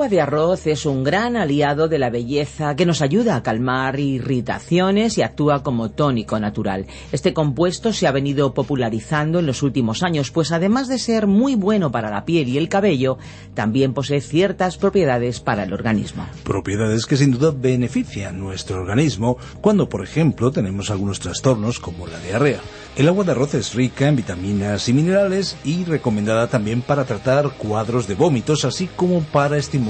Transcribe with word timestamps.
Agua 0.00 0.08
de 0.08 0.22
arroz 0.22 0.66
es 0.66 0.86
un 0.86 1.04
gran 1.04 1.36
aliado 1.36 1.86
de 1.86 1.98
la 1.98 2.08
belleza 2.08 2.74
que 2.74 2.86
nos 2.86 3.02
ayuda 3.02 3.36
a 3.36 3.42
calmar 3.42 4.00
irritaciones 4.00 5.18
y 5.18 5.22
actúa 5.22 5.62
como 5.62 5.90
tónico 5.90 6.40
natural. 6.40 6.86
Este 7.12 7.34
compuesto 7.34 7.92
se 7.92 8.06
ha 8.06 8.10
venido 8.10 8.54
popularizando 8.54 9.40
en 9.40 9.44
los 9.44 9.62
últimos 9.62 10.02
años, 10.02 10.30
pues 10.30 10.52
además 10.52 10.88
de 10.88 10.98
ser 10.98 11.26
muy 11.26 11.54
bueno 11.54 11.92
para 11.92 12.10
la 12.10 12.24
piel 12.24 12.48
y 12.48 12.56
el 12.56 12.70
cabello, 12.70 13.18
también 13.52 13.92
posee 13.92 14.22
ciertas 14.22 14.78
propiedades 14.78 15.38
para 15.40 15.64
el 15.64 15.74
organismo. 15.74 16.26
Propiedades 16.44 17.04
que 17.04 17.18
sin 17.18 17.32
duda 17.32 17.52
benefician 17.54 18.40
nuestro 18.40 18.80
organismo 18.80 19.36
cuando, 19.60 19.90
por 19.90 20.02
ejemplo, 20.02 20.50
tenemos 20.50 20.90
algunos 20.90 21.20
trastornos 21.20 21.78
como 21.78 22.06
la 22.06 22.18
diarrea. 22.20 22.60
El 22.96 23.06
agua 23.06 23.24
de 23.24 23.32
arroz 23.32 23.54
es 23.54 23.74
rica 23.74 24.08
en 24.08 24.16
vitaminas 24.16 24.88
y 24.88 24.94
minerales 24.94 25.56
y 25.62 25.84
recomendada 25.84 26.48
también 26.48 26.80
para 26.80 27.04
tratar 27.04 27.50
cuadros 27.50 28.08
de 28.08 28.14
vómitos, 28.14 28.64
así 28.64 28.88
como 28.96 29.20
para 29.20 29.58
estimular 29.58 29.89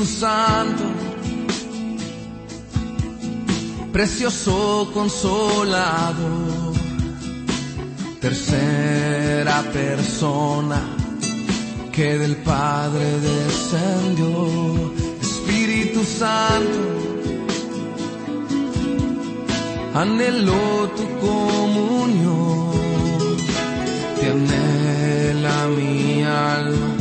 Santo, 0.04 0.84
precioso 3.92 4.90
consolador, 4.92 6.72
tercera 8.20 9.62
persona 9.72 10.80
que 11.92 12.18
del 12.18 12.36
Padre 12.36 13.18
descendió. 13.20 14.92
Espíritu 15.20 15.42
Espíritu 15.52 16.02
Santo, 16.04 16.80
anhelo 19.94 20.90
tu 20.96 21.04
comunión, 21.26 22.72
te 24.18 24.30
anhela 24.30 25.66
mi 25.76 26.22
alma, 26.24 26.91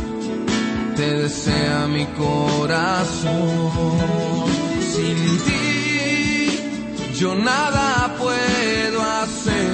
te 1.02 1.10
desea 1.24 1.88
mi 1.88 2.06
corazón. 2.24 3.72
Sin 4.94 5.20
ti 5.46 6.60
yo 7.20 7.34
nada 7.34 8.16
puedo 8.20 9.02
hacer. 9.02 9.72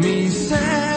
Mi 0.00 0.28
ser 0.30 0.87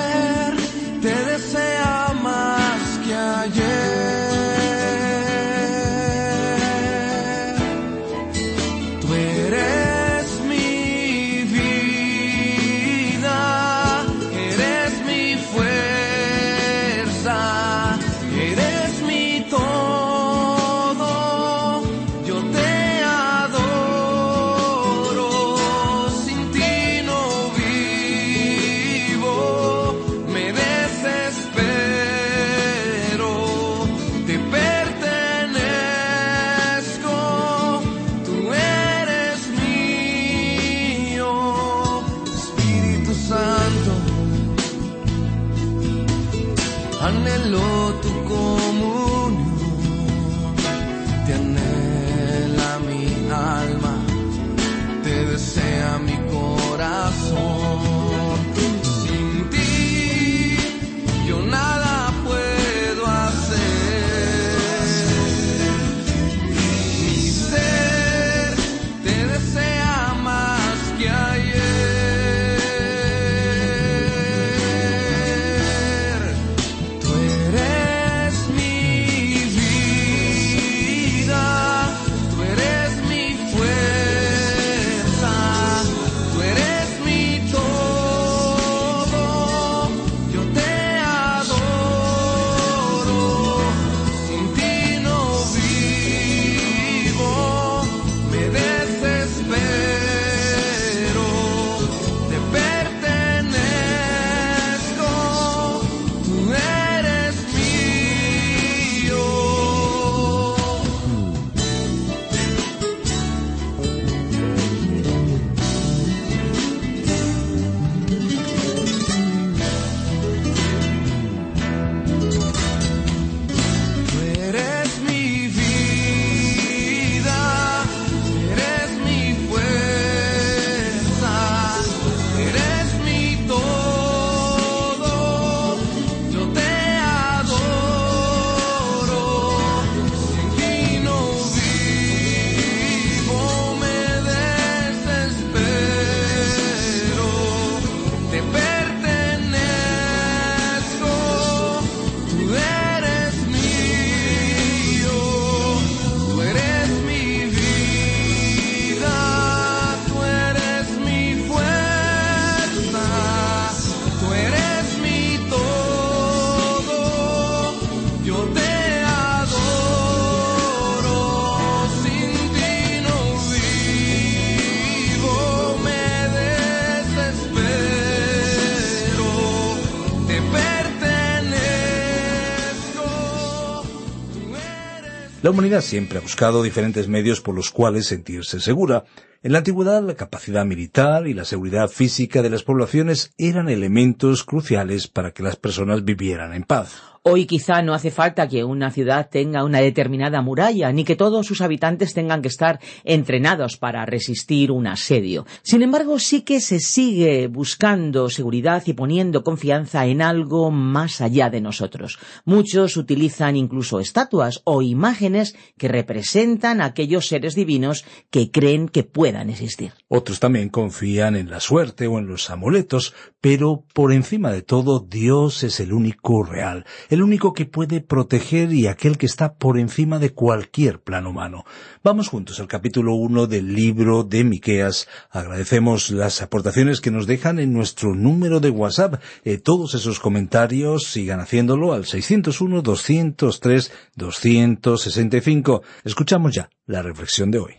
La 185.52 185.56
humanidad 185.56 185.82
siempre 185.82 186.18
ha 186.18 186.22
buscado 186.22 186.64
diferentes 186.64 187.10
medios 187.10 187.42
por 187.42 187.54
los 187.54 187.72
cuales 187.72 188.06
sentirse 188.06 188.62
segura. 188.62 189.04
En 189.44 189.52
la 189.52 189.58
antigüedad, 189.58 190.02
la 190.02 190.16
capacidad 190.16 190.64
militar 190.64 191.28
y 191.28 191.34
la 191.34 191.44
seguridad 191.44 191.90
física 191.90 192.42
de 192.42 192.50
las 192.50 192.64
poblaciones 192.64 193.34
eran 193.38 193.68
elementos 193.68 194.46
cruciales 194.46 195.10
para 195.10 195.32
que 195.32 195.44
las 195.44 195.58
personas 195.58 196.06
vivieran 196.06 196.54
en 196.54 196.64
paz. 196.64 197.11
Hoy 197.24 197.46
quizá 197.46 197.84
no 197.84 197.94
hace 197.94 198.10
falta 198.10 198.48
que 198.48 198.64
una 198.64 198.90
ciudad 198.90 199.30
tenga 199.30 199.64
una 199.64 199.80
determinada 199.80 200.42
muralla, 200.42 200.92
ni 200.92 201.04
que 201.04 201.16
todos 201.16 201.46
sus 201.46 201.62
habitantes 201.62 202.16
tengan 202.16 202.42
que 202.42 202.48
estar 202.48 202.80
entrenados 203.04 203.78
para 203.78 204.08
resistir 204.08 204.72
un 204.72 204.88
asedio. 204.88 205.46
Sin 205.62 205.84
embargo, 205.84 206.18
sí 206.18 206.42
que 206.42 206.60
se 206.60 206.80
sigue 206.80 207.46
buscando 207.46 208.28
seguridad 208.32 208.82
y 208.88 208.94
poniendo 208.94 209.44
confianza 209.44 210.08
en 210.08 210.24
algo 210.24 210.72
más 210.72 211.22
allá 211.22 211.52
de 211.52 211.62
nosotros. 211.62 212.18
Muchos 212.44 212.98
utilizan 212.98 213.56
incluso 213.56 214.00
estatuas 214.00 214.62
o 214.64 214.82
imágenes 214.82 215.56
que 215.78 215.90
representan 215.90 216.82
a 216.82 216.86
aquellos 216.86 217.28
seres 217.28 217.54
divinos 217.54 218.04
que 218.32 218.50
creen 218.50 218.90
que 218.90 219.04
puedan 219.04 219.52
existir. 219.52 219.94
Otros 220.08 220.40
también 220.40 220.70
confían 220.70 221.36
en 221.36 221.52
la 221.52 221.60
suerte 221.60 222.08
o 222.08 222.18
en 222.18 222.26
los 222.26 222.50
amuletos, 222.50 223.14
pero 223.42 223.86
por 223.94 224.12
encima 224.12 224.52
de 224.52 224.64
todo 224.64 225.06
Dios 225.08 225.62
es 225.62 225.80
el 225.80 225.94
único 225.94 226.44
real, 226.44 226.86
el 227.12 227.22
único 227.22 227.54
que 227.54 227.66
puede 227.66 228.00
proteger 228.00 228.72
y 228.72 228.88
aquel 228.88 229.18
que 229.18 229.26
está 229.26 229.56
por 229.56 229.78
encima 229.78 230.18
de 230.18 230.30
cualquier 230.30 231.02
plan 231.02 231.28
humano. 231.28 231.66
Vamos 232.06 232.30
juntos 232.30 232.62
al 232.62 232.70
capítulo 232.70 233.16
1 233.16 233.48
del 233.48 233.76
libro 233.76 234.24
de 234.24 234.46
Miqueas. 234.46 235.10
Agradecemos 235.30 236.10
las 236.10 236.42
aportaciones 236.42 237.02
que 237.02 237.12
nos 237.12 237.28
dejan 237.28 237.60
en 237.60 237.74
nuestro 237.74 238.16
número 238.16 238.62
de 238.62 238.70
WhatsApp. 238.70 239.22
Eh, 239.44 239.58
todos 239.58 239.94
esos 239.94 240.22
comentarios 240.22 241.04
sigan 241.04 241.42
haciéndolo 241.42 241.92
al 241.92 242.06
601 242.06 242.82
203 242.82 243.92
265. 244.16 245.82
Escuchamos 246.06 246.56
ya 246.56 246.70
la 246.86 247.02
reflexión 247.02 247.52
de 247.52 247.60
hoy. 247.60 247.74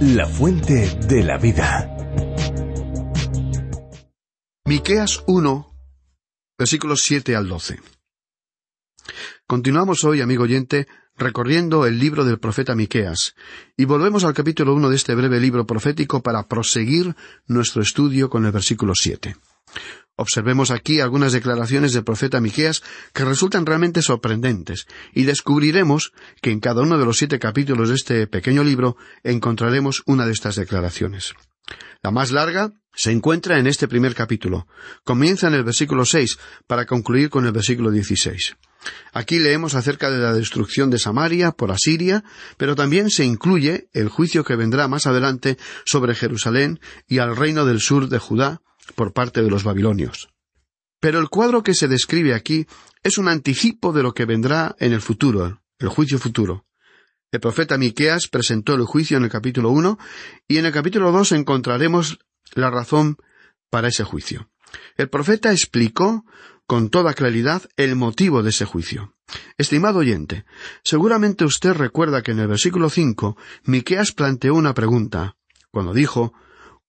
La 0.00 0.26
fuente 0.26 0.94
de 1.08 1.24
la 1.24 1.38
vida. 1.38 1.88
Miqueas 4.66 5.22
1, 5.26 5.71
versículos 6.62 7.02
7 7.02 7.34
al 7.34 7.48
12. 7.48 7.80
Continuamos 9.48 10.04
hoy, 10.04 10.20
amigo 10.20 10.44
oyente, 10.44 10.86
recorriendo 11.16 11.86
el 11.86 11.98
libro 11.98 12.24
del 12.24 12.38
profeta 12.38 12.76
Miqueas, 12.76 13.34
y 13.76 13.84
volvemos 13.84 14.22
al 14.22 14.32
capítulo 14.32 14.72
1 14.74 14.88
de 14.88 14.94
este 14.94 15.16
breve 15.16 15.40
libro 15.40 15.66
profético 15.66 16.22
para 16.22 16.46
proseguir 16.46 17.16
nuestro 17.48 17.82
estudio 17.82 18.30
con 18.30 18.46
el 18.46 18.52
versículo 18.52 18.92
7. 18.94 19.34
Observemos 20.14 20.70
aquí 20.70 21.00
algunas 21.00 21.32
declaraciones 21.32 21.94
del 21.94 22.04
profeta 22.04 22.40
Miqueas 22.40 22.84
que 23.12 23.24
resultan 23.24 23.66
realmente 23.66 24.00
sorprendentes, 24.00 24.86
y 25.12 25.24
descubriremos 25.24 26.12
que 26.42 26.52
en 26.52 26.60
cada 26.60 26.82
uno 26.82 26.96
de 26.96 27.04
los 27.04 27.18
siete 27.18 27.40
capítulos 27.40 27.88
de 27.88 27.96
este 27.96 28.26
pequeño 28.28 28.62
libro 28.62 28.96
encontraremos 29.24 30.04
una 30.06 30.26
de 30.26 30.32
estas 30.32 30.54
declaraciones. 30.54 31.34
La 32.04 32.12
más 32.12 32.30
larga 32.30 32.72
se 32.94 33.10
encuentra 33.10 33.58
en 33.58 33.66
este 33.66 33.88
primer 33.88 34.14
capítulo. 34.14 34.66
Comienza 35.04 35.48
en 35.48 35.54
el 35.54 35.64
versículo 35.64 36.04
seis 36.04 36.38
para 36.66 36.86
concluir 36.86 37.30
con 37.30 37.46
el 37.46 37.52
versículo 37.52 37.90
dieciséis. 37.90 38.56
Aquí 39.12 39.38
leemos 39.38 39.74
acerca 39.74 40.10
de 40.10 40.18
la 40.18 40.32
destrucción 40.32 40.90
de 40.90 40.98
Samaria 40.98 41.52
por 41.52 41.70
Asiria, 41.70 42.24
pero 42.56 42.74
también 42.74 43.10
se 43.10 43.24
incluye 43.24 43.88
el 43.92 44.08
juicio 44.08 44.44
que 44.44 44.56
vendrá 44.56 44.88
más 44.88 45.06
adelante 45.06 45.56
sobre 45.84 46.14
Jerusalén 46.14 46.80
y 47.06 47.18
al 47.18 47.36
reino 47.36 47.64
del 47.64 47.80
sur 47.80 48.08
de 48.08 48.18
Judá 48.18 48.60
por 48.94 49.12
parte 49.12 49.42
de 49.42 49.50
los 49.50 49.64
babilonios. 49.64 50.28
Pero 51.00 51.18
el 51.18 51.28
cuadro 51.28 51.62
que 51.62 51.74
se 51.74 51.88
describe 51.88 52.34
aquí 52.34 52.66
es 53.02 53.18
un 53.18 53.28
anticipo 53.28 53.92
de 53.92 54.02
lo 54.02 54.14
que 54.14 54.24
vendrá 54.24 54.76
en 54.78 54.92
el 54.92 55.00
futuro, 55.00 55.60
el 55.78 55.88
juicio 55.88 56.18
futuro. 56.18 56.64
El 57.30 57.40
profeta 57.40 57.78
Miqueas 57.78 58.28
presentó 58.28 58.74
el 58.74 58.84
juicio 58.84 59.16
en 59.16 59.24
el 59.24 59.30
capítulo 59.30 59.70
uno 59.70 59.98
y 60.46 60.58
en 60.58 60.66
el 60.66 60.72
capítulo 60.72 61.10
dos 61.12 61.32
encontraremos 61.32 62.18
la 62.54 62.70
razón 62.70 63.16
para 63.70 63.88
ese 63.88 64.04
juicio. 64.04 64.50
El 64.96 65.08
profeta 65.08 65.52
explicó 65.52 66.24
con 66.66 66.90
toda 66.90 67.14
claridad 67.14 67.68
el 67.76 67.96
motivo 67.96 68.42
de 68.42 68.50
ese 68.50 68.64
juicio. 68.64 69.14
Estimado 69.56 70.00
oyente, 70.00 70.44
seguramente 70.84 71.44
usted 71.44 71.72
recuerda 71.72 72.22
que 72.22 72.32
en 72.32 72.40
el 72.40 72.48
versículo 72.48 72.90
cinco 72.90 73.36
Miqueas 73.64 74.12
planteó 74.12 74.54
una 74.54 74.74
pregunta, 74.74 75.36
cuando 75.70 75.92
dijo 75.92 76.32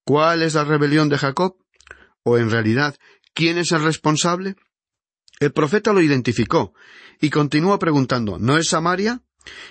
¿Cuál 0.06 0.42
es 0.42 0.54
la 0.54 0.66
rebelión 0.66 1.10
de 1.10 1.18
Jacob? 1.18 1.58
o 2.24 2.38
en 2.38 2.50
realidad, 2.50 2.96
¿quién 3.34 3.58
es 3.58 3.72
el 3.72 3.84
responsable? 3.84 4.56
El 5.40 5.52
profeta 5.52 5.92
lo 5.92 6.02
identificó 6.02 6.74
y 7.20 7.30
continuó 7.30 7.78
preguntando 7.80 8.40
¿No 8.40 8.58
es 8.58 8.70
Samaria? 8.70 9.22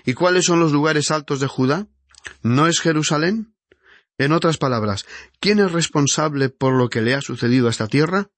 ¿Y 0.05 0.15
cuáles 0.15 0.45
son 0.45 0.61
los 0.61 0.73
lugares 0.73 1.11
altos 1.11 1.41
de 1.41 1.47
Judá? 1.47 1.89
¿No 2.43 2.67
es 2.67 2.81
Jerusalén? 2.81 3.52
En 4.19 4.33
otras 4.33 4.59
palabras, 4.59 5.07
¿quién 5.41 5.59
es 5.59 5.73
responsable 5.73 6.49
por 6.49 6.75
lo 6.75 6.89
que 6.89 7.03
le 7.03 7.15
ha 7.15 7.21
sucedido 7.21 7.67
a 7.67 7.71
esta 7.71 7.89
tierra? 7.89 8.31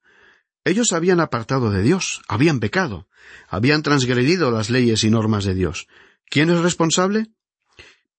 Ellos 0.65 0.93
habían 0.93 1.21
apartado 1.21 1.71
de 1.71 1.83
Dios, 1.83 2.23
habían 2.27 2.61
pecado, 2.61 3.09
habían 3.49 3.83
transgredido 3.83 4.51
las 4.51 4.71
leyes 4.71 5.05
y 5.05 5.11
normas 5.11 5.45
de 5.45 5.55
Dios. 5.55 5.89
¿Quién 6.31 6.49
es 6.51 6.61
responsable? 6.61 7.27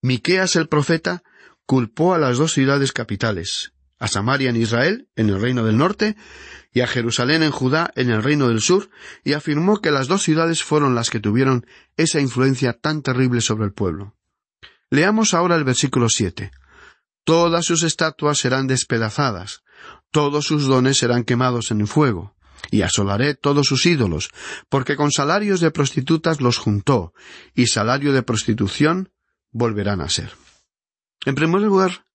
Miqueas 0.02 0.56
el 0.56 0.68
profeta 0.68 1.24
culpó 1.66 2.14
a 2.14 2.20
las 2.20 2.38
dos 2.38 2.54
ciudades 2.54 2.92
capitales, 2.92 3.74
a 3.98 4.08
Samaria 4.08 4.50
en 4.50 4.58
Israel, 4.58 5.08
en 5.16 5.30
el 5.30 5.42
reino 5.42 5.66
del 5.66 5.78
norte, 5.78 6.16
y 6.72 6.82
a 6.82 6.88
Jerusalén 6.88 7.42
en 7.42 7.52
Judá, 7.52 7.92
en 7.96 8.12
el 8.12 8.22
reino 8.22 8.50
del 8.50 8.62
sur, 8.62 8.90
y 9.24 9.34
afirmó 9.34 9.82
que 9.82 9.92
las 9.92 10.08
dos 10.08 10.22
ciudades 10.22 10.64
fueron 10.64 10.94
las 10.94 11.10
que 11.10 11.20
tuvieron 11.20 11.66
esa 11.98 12.20
influencia 12.20 12.74
tan 12.74 13.02
terrible 13.02 13.42
sobre 13.42 13.66
el 13.66 13.74
pueblo. 13.74 14.14
Leamos 14.92 15.34
ahora 15.34 15.56
el 15.56 15.64
versículo 15.64 16.10
siete. 16.10 16.52
Todas 17.25 17.65
sus 17.65 17.82
estatuas 17.82 18.38
serán 18.38 18.67
despedazadas, 18.67 19.63
todos 20.12 20.46
sus 20.46 20.67
dones 20.67 20.98
serán 20.98 21.24
quemados 21.24 21.72
en 21.72 21.82
el 21.82 21.88
fuego, 21.88 22.36
y 22.70 22.84
asolaré 22.84 23.34
todos 23.34 23.67
sus 23.67 23.86
ídolos, 23.88 24.29
porque 24.70 24.96
con 24.96 25.12
salarios 25.12 25.60
de 25.60 25.72
prostitutas 25.72 26.39
los 26.39 26.58
juntó, 26.58 27.13
y 27.55 27.67
salario 27.67 28.13
de 28.13 28.22
prostitución 28.22 29.12
volverán 29.51 30.01
a 30.01 30.10
ser. 30.10 30.34
En 31.25 31.34
primer 31.34 31.62
lugar, 31.62 32.05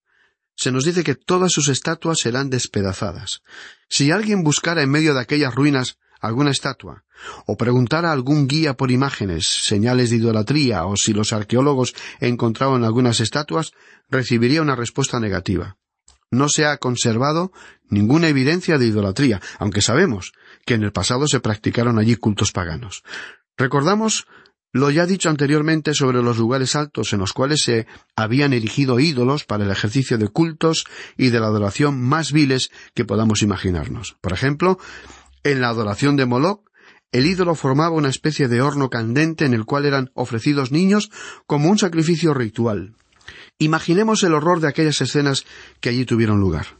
se 0.54 0.70
nos 0.70 0.84
dice 0.84 1.02
que 1.02 1.16
todas 1.16 1.50
sus 1.50 1.68
estatuas 1.68 2.18
serán 2.18 2.48
despedazadas. 2.48 3.42
Si 3.88 4.12
alguien 4.12 4.44
buscara 4.44 4.82
en 4.82 4.90
medio 4.90 5.14
de 5.14 5.20
aquellas 5.20 5.54
ruinas 5.54 5.98
alguna 6.20 6.50
estatua, 6.50 7.04
o 7.46 7.56
preguntara 7.56 8.10
a 8.10 8.12
algún 8.12 8.46
guía 8.46 8.76
por 8.76 8.90
imágenes, 8.90 9.46
señales 9.46 10.10
de 10.10 10.16
idolatría, 10.16 10.84
o 10.84 10.96
si 10.96 11.12
los 11.12 11.32
arqueólogos 11.32 11.94
encontraban 12.20 12.84
algunas 12.84 13.20
estatuas, 13.20 13.72
recibiría 14.08 14.62
una 14.62 14.76
respuesta 14.76 15.18
negativa. 15.20 15.76
No 16.30 16.48
se 16.48 16.64
ha 16.66 16.76
conservado 16.76 17.52
ninguna 17.88 18.28
evidencia 18.28 18.78
de 18.78 18.86
idolatría, 18.86 19.40
aunque 19.58 19.82
sabemos 19.82 20.32
que 20.64 20.74
en 20.74 20.84
el 20.84 20.92
pasado 20.92 21.26
se 21.26 21.40
practicaron 21.40 21.98
allí 21.98 22.14
cultos 22.16 22.52
paganos. 22.52 23.02
Recordamos 23.56 24.26
lo 24.72 24.90
ya 24.90 25.04
dicho 25.04 25.28
anteriormente 25.28 25.94
sobre 25.94 26.22
los 26.22 26.38
lugares 26.38 26.76
altos 26.76 27.12
en 27.12 27.18
los 27.18 27.32
cuales 27.32 27.62
se 27.62 27.86
habían 28.14 28.52
erigido 28.52 29.00
ídolos 29.00 29.44
para 29.44 29.64
el 29.64 29.70
ejercicio 29.70 30.16
de 30.16 30.28
cultos 30.28 30.84
y 31.16 31.30
de 31.30 31.40
la 31.40 31.46
adoración 31.46 32.00
más 32.00 32.30
viles 32.30 32.70
que 32.94 33.04
podamos 33.04 33.42
imaginarnos. 33.42 34.16
Por 34.20 34.32
ejemplo, 34.32 34.78
en 35.44 35.60
la 35.60 35.68
adoración 35.68 36.16
de 36.16 36.26
Moloch, 36.26 36.62
el 37.12 37.26
ídolo 37.26 37.54
formaba 37.54 37.96
una 37.96 38.08
especie 38.08 38.46
de 38.48 38.60
horno 38.60 38.88
candente 38.88 39.44
en 39.44 39.54
el 39.54 39.64
cual 39.64 39.84
eran 39.84 40.10
ofrecidos 40.14 40.70
niños 40.70 41.10
como 41.46 41.68
un 41.68 41.78
sacrificio 41.78 42.34
ritual. 42.34 42.94
Imaginemos 43.58 44.22
el 44.22 44.34
horror 44.34 44.60
de 44.60 44.68
aquellas 44.68 45.00
escenas 45.00 45.44
que 45.80 45.88
allí 45.88 46.04
tuvieron 46.04 46.40
lugar. 46.40 46.78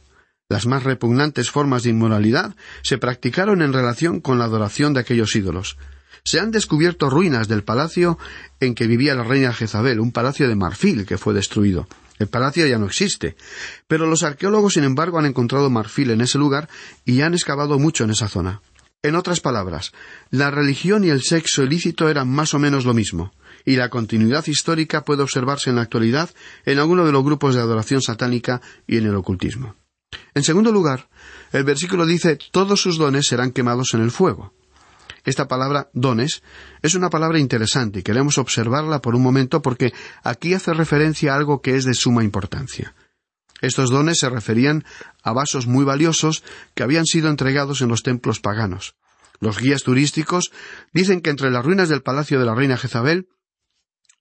Las 0.49 0.67
más 0.67 0.83
repugnantes 0.83 1.49
formas 1.49 1.83
de 1.83 1.91
inmoralidad 1.91 2.55
se 2.81 2.97
practicaron 2.97 3.61
en 3.61 3.73
relación 3.73 4.19
con 4.19 4.39
la 4.39 4.45
adoración 4.45 4.93
de 4.93 5.01
aquellos 5.01 5.35
ídolos. 5.35 5.77
Se 6.23 6.39
han 6.39 6.51
descubierto 6.51 7.09
ruinas 7.09 7.47
del 7.47 7.63
palacio 7.63 8.17
en 8.59 8.75
que 8.75 8.87
vivía 8.87 9.15
la 9.15 9.23
reina 9.23 9.53
Jezabel, 9.53 9.99
un 9.99 10.11
palacio 10.11 10.47
de 10.47 10.55
marfil 10.55 11.05
que 11.05 11.17
fue 11.17 11.33
destruido. 11.33 11.87
El 12.21 12.27
palacio 12.27 12.67
ya 12.67 12.77
no 12.77 12.85
existe, 12.85 13.35
pero 13.87 14.05
los 14.05 14.21
arqueólogos, 14.21 14.73
sin 14.73 14.83
embargo, 14.83 15.17
han 15.17 15.25
encontrado 15.25 15.71
marfil 15.71 16.11
en 16.11 16.21
ese 16.21 16.37
lugar 16.37 16.69
y 17.03 17.21
han 17.21 17.33
excavado 17.33 17.79
mucho 17.79 18.03
en 18.03 18.11
esa 18.11 18.27
zona. 18.27 18.61
En 19.01 19.15
otras 19.15 19.39
palabras, 19.39 19.91
la 20.29 20.51
religión 20.51 21.03
y 21.03 21.09
el 21.09 21.23
sexo 21.23 21.63
ilícito 21.63 22.09
eran 22.09 22.29
más 22.29 22.53
o 22.53 22.59
menos 22.59 22.85
lo 22.85 22.93
mismo, 22.93 23.33
y 23.65 23.75
la 23.75 23.89
continuidad 23.89 24.45
histórica 24.45 25.03
puede 25.03 25.23
observarse 25.23 25.71
en 25.71 25.77
la 25.77 25.81
actualidad 25.81 26.29
en 26.63 26.77
alguno 26.77 27.07
de 27.07 27.11
los 27.11 27.23
grupos 27.23 27.55
de 27.55 27.61
adoración 27.61 28.03
satánica 28.03 28.61
y 28.85 28.97
en 28.97 29.07
el 29.07 29.15
ocultismo. 29.15 29.75
En 30.35 30.43
segundo 30.43 30.71
lugar, 30.71 31.09
el 31.51 31.63
versículo 31.63 32.05
dice 32.05 32.37
todos 32.51 32.79
sus 32.79 32.99
dones 32.99 33.25
serán 33.25 33.51
quemados 33.51 33.95
en 33.95 34.01
el 34.01 34.11
fuego. 34.11 34.53
Esta 35.23 35.47
palabra 35.47 35.89
dones 35.93 36.41
es 36.81 36.95
una 36.95 37.09
palabra 37.09 37.39
interesante 37.39 37.99
y 37.99 38.03
queremos 38.03 38.37
observarla 38.37 39.01
por 39.01 39.15
un 39.15 39.21
momento 39.21 39.61
porque 39.61 39.93
aquí 40.23 40.53
hace 40.53 40.73
referencia 40.73 41.33
a 41.33 41.37
algo 41.37 41.61
que 41.61 41.75
es 41.75 41.85
de 41.85 41.93
suma 41.93 42.23
importancia. 42.23 42.95
Estos 43.61 43.91
dones 43.91 44.17
se 44.19 44.29
referían 44.29 44.83
a 45.23 45.33
vasos 45.33 45.67
muy 45.67 45.85
valiosos 45.85 46.43
que 46.73 46.83
habían 46.83 47.05
sido 47.05 47.29
entregados 47.29 47.81
en 47.81 47.89
los 47.89 48.01
templos 48.01 48.39
paganos. 48.39 48.95
Los 49.39 49.59
guías 49.59 49.83
turísticos 49.83 50.51
dicen 50.93 51.21
que 51.21 51.29
entre 51.29 51.51
las 51.51 51.63
ruinas 51.63 51.89
del 51.89 52.01
palacio 52.01 52.39
de 52.39 52.45
la 52.45 52.55
reina 52.55 52.77
Jezabel 52.77 53.27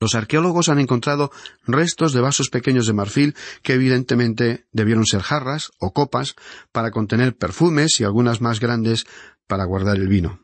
los 0.01 0.15
arqueólogos 0.15 0.71
han 0.71 0.79
encontrado 0.79 1.31
restos 1.67 2.15
de 2.15 2.23
vasos 2.23 2.49
pequeños 2.49 2.87
de 2.87 2.95
marfil 2.95 3.37
que 3.63 3.75
evidentemente 3.75 4.65
debieron 4.73 5.05
ser 5.05 5.21
jarras 5.21 5.73
o 5.79 5.93
copas 5.93 6.37
para 6.73 6.91
contener 6.91 7.37
perfumes 7.37 8.01
y 8.01 8.05
algunas 8.05 8.41
más 8.41 8.61
grandes 8.61 9.05
para 9.47 9.65
guardar 9.65 9.97
el 9.97 10.09
vino. 10.09 10.41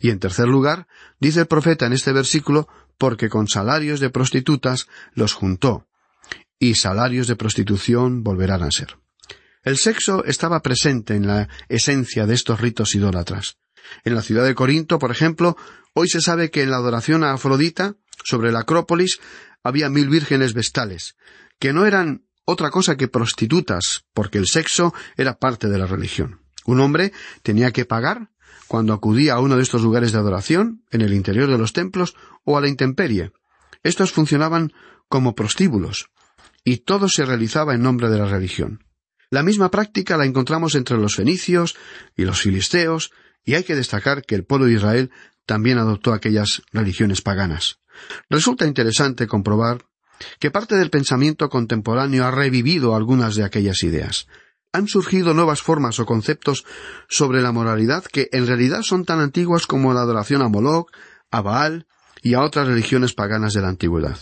Y 0.00 0.10
en 0.10 0.18
tercer 0.18 0.48
lugar, 0.48 0.86
dice 1.20 1.40
el 1.40 1.46
profeta 1.46 1.86
en 1.86 1.92
este 1.92 2.12
versículo, 2.12 2.68
porque 2.98 3.28
con 3.28 3.48
salarios 3.48 4.00
de 4.00 4.10
prostitutas 4.10 4.88
los 5.14 5.32
juntó, 5.32 5.86
y 6.58 6.74
salarios 6.74 7.26
de 7.26 7.36
prostitución 7.36 8.22
volverán 8.24 8.62
a 8.62 8.70
ser. 8.70 8.98
El 9.62 9.76
sexo 9.76 10.24
estaba 10.24 10.62
presente 10.62 11.14
en 11.14 11.26
la 11.26 11.48
esencia 11.68 12.26
de 12.26 12.34
estos 12.34 12.60
ritos 12.60 12.94
idólatras. 12.94 13.58
En 14.04 14.14
la 14.14 14.22
ciudad 14.22 14.44
de 14.44 14.54
Corinto, 14.54 14.98
por 14.98 15.10
ejemplo, 15.10 15.56
hoy 15.94 16.08
se 16.08 16.20
sabe 16.20 16.50
que 16.50 16.62
en 16.62 16.70
la 16.70 16.76
adoración 16.76 17.24
a 17.24 17.32
Afrodita, 17.32 17.94
sobre 18.24 18.52
la 18.52 18.60
Acrópolis, 18.60 19.20
había 19.62 19.88
mil 19.88 20.08
vírgenes 20.08 20.54
vestales, 20.54 21.16
que 21.58 21.72
no 21.72 21.86
eran 21.86 22.24
otra 22.44 22.70
cosa 22.70 22.96
que 22.96 23.08
prostitutas, 23.08 24.04
porque 24.14 24.38
el 24.38 24.46
sexo 24.46 24.94
era 25.16 25.38
parte 25.38 25.68
de 25.68 25.78
la 25.78 25.86
religión. 25.86 26.40
Un 26.64 26.80
hombre 26.80 27.12
tenía 27.42 27.72
que 27.72 27.84
pagar 27.84 28.30
cuando 28.68 28.92
acudía 28.92 29.34
a 29.34 29.40
uno 29.40 29.56
de 29.56 29.62
estos 29.62 29.82
lugares 29.82 30.12
de 30.12 30.18
adoración, 30.18 30.84
en 30.90 31.00
el 31.00 31.14
interior 31.14 31.50
de 31.50 31.58
los 31.58 31.72
templos 31.72 32.14
o 32.44 32.56
a 32.56 32.60
la 32.60 32.68
intemperie. 32.68 33.32
Estos 33.82 34.12
funcionaban 34.12 34.72
como 35.08 35.34
prostíbulos, 35.34 36.10
y 36.64 36.78
todo 36.78 37.08
se 37.08 37.24
realizaba 37.24 37.74
en 37.74 37.82
nombre 37.82 38.10
de 38.10 38.18
la 38.18 38.26
religión. 38.26 38.84
La 39.30 39.42
misma 39.42 39.70
práctica 39.70 40.16
la 40.16 40.26
encontramos 40.26 40.74
entre 40.74 40.98
los 40.98 41.16
fenicios 41.16 41.76
y 42.16 42.24
los 42.24 42.40
filisteos, 42.40 43.10
y 43.44 43.54
hay 43.54 43.64
que 43.64 43.74
destacar 43.74 44.22
que 44.22 44.34
el 44.34 44.44
pueblo 44.44 44.66
de 44.66 44.74
Israel 44.74 45.10
también 45.46 45.78
adoptó 45.78 46.12
aquellas 46.12 46.62
religiones 46.72 47.22
paganas. 47.22 47.78
Resulta 48.28 48.66
interesante 48.66 49.26
comprobar 49.26 49.86
que 50.38 50.50
parte 50.50 50.76
del 50.76 50.90
pensamiento 50.90 51.48
contemporáneo 51.48 52.26
ha 52.26 52.30
revivido 52.30 52.94
algunas 52.94 53.34
de 53.34 53.44
aquellas 53.44 53.82
ideas 53.82 54.26
han 54.72 54.88
surgido 54.88 55.34
nuevas 55.34 55.62
formas 55.62 55.98
o 55.98 56.06
conceptos 56.06 56.64
sobre 57.08 57.42
la 57.42 57.52
moralidad 57.52 58.04
que 58.04 58.28
en 58.32 58.46
realidad 58.46 58.82
son 58.82 59.04
tan 59.04 59.20
antiguas 59.20 59.66
como 59.66 59.92
la 59.94 60.00
adoración 60.00 60.42
a 60.42 60.48
Moloch, 60.48 60.90
a 61.30 61.40
Baal 61.40 61.86
y 62.22 62.34
a 62.34 62.42
otras 62.42 62.66
religiones 62.66 63.14
paganas 63.14 63.54
de 63.54 63.62
la 63.62 63.68
antigüedad. 63.68 64.18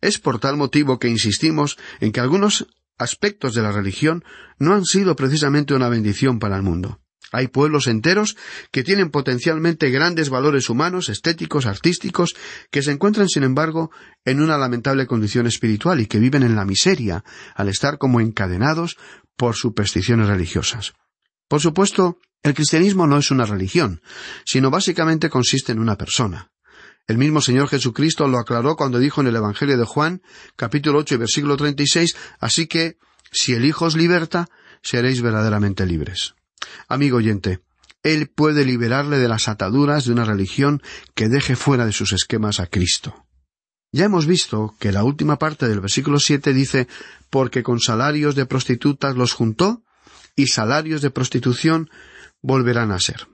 Es 0.00 0.18
por 0.18 0.38
tal 0.38 0.56
motivo 0.56 0.98
que 0.98 1.08
insistimos 1.08 1.76
en 2.00 2.12
que 2.12 2.20
algunos 2.20 2.66
aspectos 2.98 3.54
de 3.54 3.62
la 3.62 3.72
religión 3.72 4.24
no 4.58 4.74
han 4.74 4.84
sido 4.84 5.16
precisamente 5.16 5.74
una 5.74 5.88
bendición 5.88 6.38
para 6.38 6.56
el 6.56 6.62
mundo. 6.62 7.00
Hay 7.32 7.48
pueblos 7.48 7.86
enteros 7.86 8.36
que 8.70 8.84
tienen 8.84 9.10
potencialmente 9.10 9.90
grandes 9.90 10.28
valores 10.28 10.68
humanos, 10.68 11.08
estéticos, 11.08 11.64
artísticos, 11.64 12.36
que 12.70 12.82
se 12.82 12.92
encuentran, 12.92 13.28
sin 13.28 13.42
embargo, 13.42 13.90
en 14.26 14.42
una 14.42 14.58
lamentable 14.58 15.06
condición 15.06 15.46
espiritual 15.46 16.00
y 16.00 16.06
que 16.06 16.18
viven 16.18 16.42
en 16.42 16.54
la 16.54 16.66
miseria 16.66 17.24
al 17.54 17.70
estar 17.70 17.96
como 17.96 18.20
encadenados 18.20 18.98
por 19.42 19.56
supersticiones 19.56 20.28
religiosas. 20.28 20.92
Por 21.48 21.60
supuesto, 21.60 22.20
el 22.44 22.54
cristianismo 22.54 23.08
no 23.08 23.18
es 23.18 23.32
una 23.32 23.44
religión, 23.44 24.00
sino 24.44 24.70
básicamente 24.70 25.30
consiste 25.30 25.72
en 25.72 25.80
una 25.80 25.98
persona. 25.98 26.52
El 27.08 27.18
mismo 27.18 27.40
Señor 27.40 27.66
Jesucristo 27.66 28.28
lo 28.28 28.38
aclaró 28.38 28.76
cuando 28.76 29.00
dijo 29.00 29.20
en 29.20 29.26
el 29.26 29.34
Evangelio 29.34 29.76
de 29.76 29.84
Juan, 29.84 30.22
capítulo 30.54 31.00
ocho 31.00 31.16
y 31.16 31.18
versículo 31.18 31.56
treinta 31.56 31.82
y 31.82 31.88
seis, 31.88 32.14
así 32.38 32.68
que, 32.68 32.98
si 33.32 33.52
el 33.52 33.64
Hijo 33.64 33.86
os 33.86 33.96
liberta, 33.96 34.46
seréis 34.80 35.22
verdaderamente 35.22 35.86
libres. 35.86 36.36
Amigo 36.86 37.16
oyente, 37.16 37.58
Él 38.04 38.28
puede 38.28 38.64
liberarle 38.64 39.18
de 39.18 39.26
las 39.26 39.48
ataduras 39.48 40.04
de 40.04 40.12
una 40.12 40.24
religión 40.24 40.80
que 41.16 41.28
deje 41.28 41.56
fuera 41.56 41.84
de 41.84 41.90
sus 41.90 42.12
esquemas 42.12 42.60
a 42.60 42.68
Cristo. 42.68 43.26
Ya 43.92 44.06
hemos 44.06 44.26
visto 44.26 44.74
que 44.78 44.90
la 44.90 45.04
última 45.04 45.38
parte 45.38 45.68
del 45.68 45.80
versículo 45.80 46.18
siete 46.18 46.54
dice 46.54 46.88
porque 47.28 47.62
con 47.62 47.78
salarios 47.78 48.34
de 48.34 48.46
prostitutas 48.46 49.16
los 49.16 49.34
juntó 49.34 49.82
y 50.34 50.46
salarios 50.46 51.02
de 51.02 51.10
prostitución 51.10 51.90
volverán 52.40 52.90
a 52.90 52.98
ser. 52.98 53.28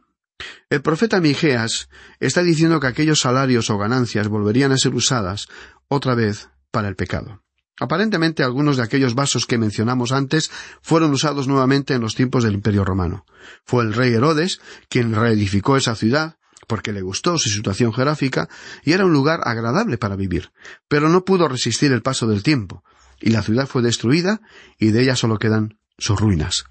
El 0.69 0.83
profeta 0.83 1.21
Migeas 1.21 1.89
está 2.19 2.43
diciendo 2.43 2.81
que 2.81 2.89
aquellos 2.89 3.21
salarios 3.21 3.71
o 3.71 3.79
ganancias 3.79 4.27
volverían 4.27 4.73
a 4.73 4.79
ser 4.79 4.95
usadas 4.95 5.49
otra 5.87 6.17
vez 6.17 6.49
para 6.73 6.89
el 6.89 6.97
pecado. 6.97 7.43
Aparentemente 7.81 8.43
algunos 8.43 8.77
de 8.77 8.83
aquellos 8.83 9.15
vasos 9.15 9.47
que 9.47 9.59
mencionamos 9.59 10.11
antes 10.11 10.51
fueron 10.83 11.13
usados 11.13 11.47
nuevamente 11.47 11.95
en 11.95 12.01
los 12.01 12.17
tiempos 12.17 12.43
del 12.43 12.55
Imperio 12.55 12.85
Romano. 12.85 13.25
Fue 13.65 13.85
el 13.85 13.95
rey 13.95 14.13
Herodes 14.13 14.61
quien 14.89 15.15
reedificó 15.15 15.77
esa 15.77 15.95
ciudad 15.95 16.38
porque 16.69 16.93
le 16.93 17.03
gustó 17.03 17.37
su 17.39 17.49
situación 17.49 17.93
geográfica 17.93 18.49
y 18.85 18.93
era 18.93 19.05
un 19.05 19.13
lugar 19.13 19.41
agradable 19.43 19.99
para 19.99 20.15
vivir, 20.15 20.53
pero 20.87 21.09
no 21.09 21.25
pudo 21.25 21.49
resistir 21.49 21.91
el 21.91 22.03
paso 22.03 22.29
del 22.29 22.45
tiempo, 22.45 22.85
y 23.21 23.31
la 23.31 23.43
ciudad 23.43 23.67
fue 23.67 23.83
destruida 23.83 24.41
y 24.79 24.93
de 24.93 25.03
ella 25.03 25.17
solo 25.17 25.39
quedan 25.39 25.81
sus 25.99 26.21
ruinas. 26.21 26.67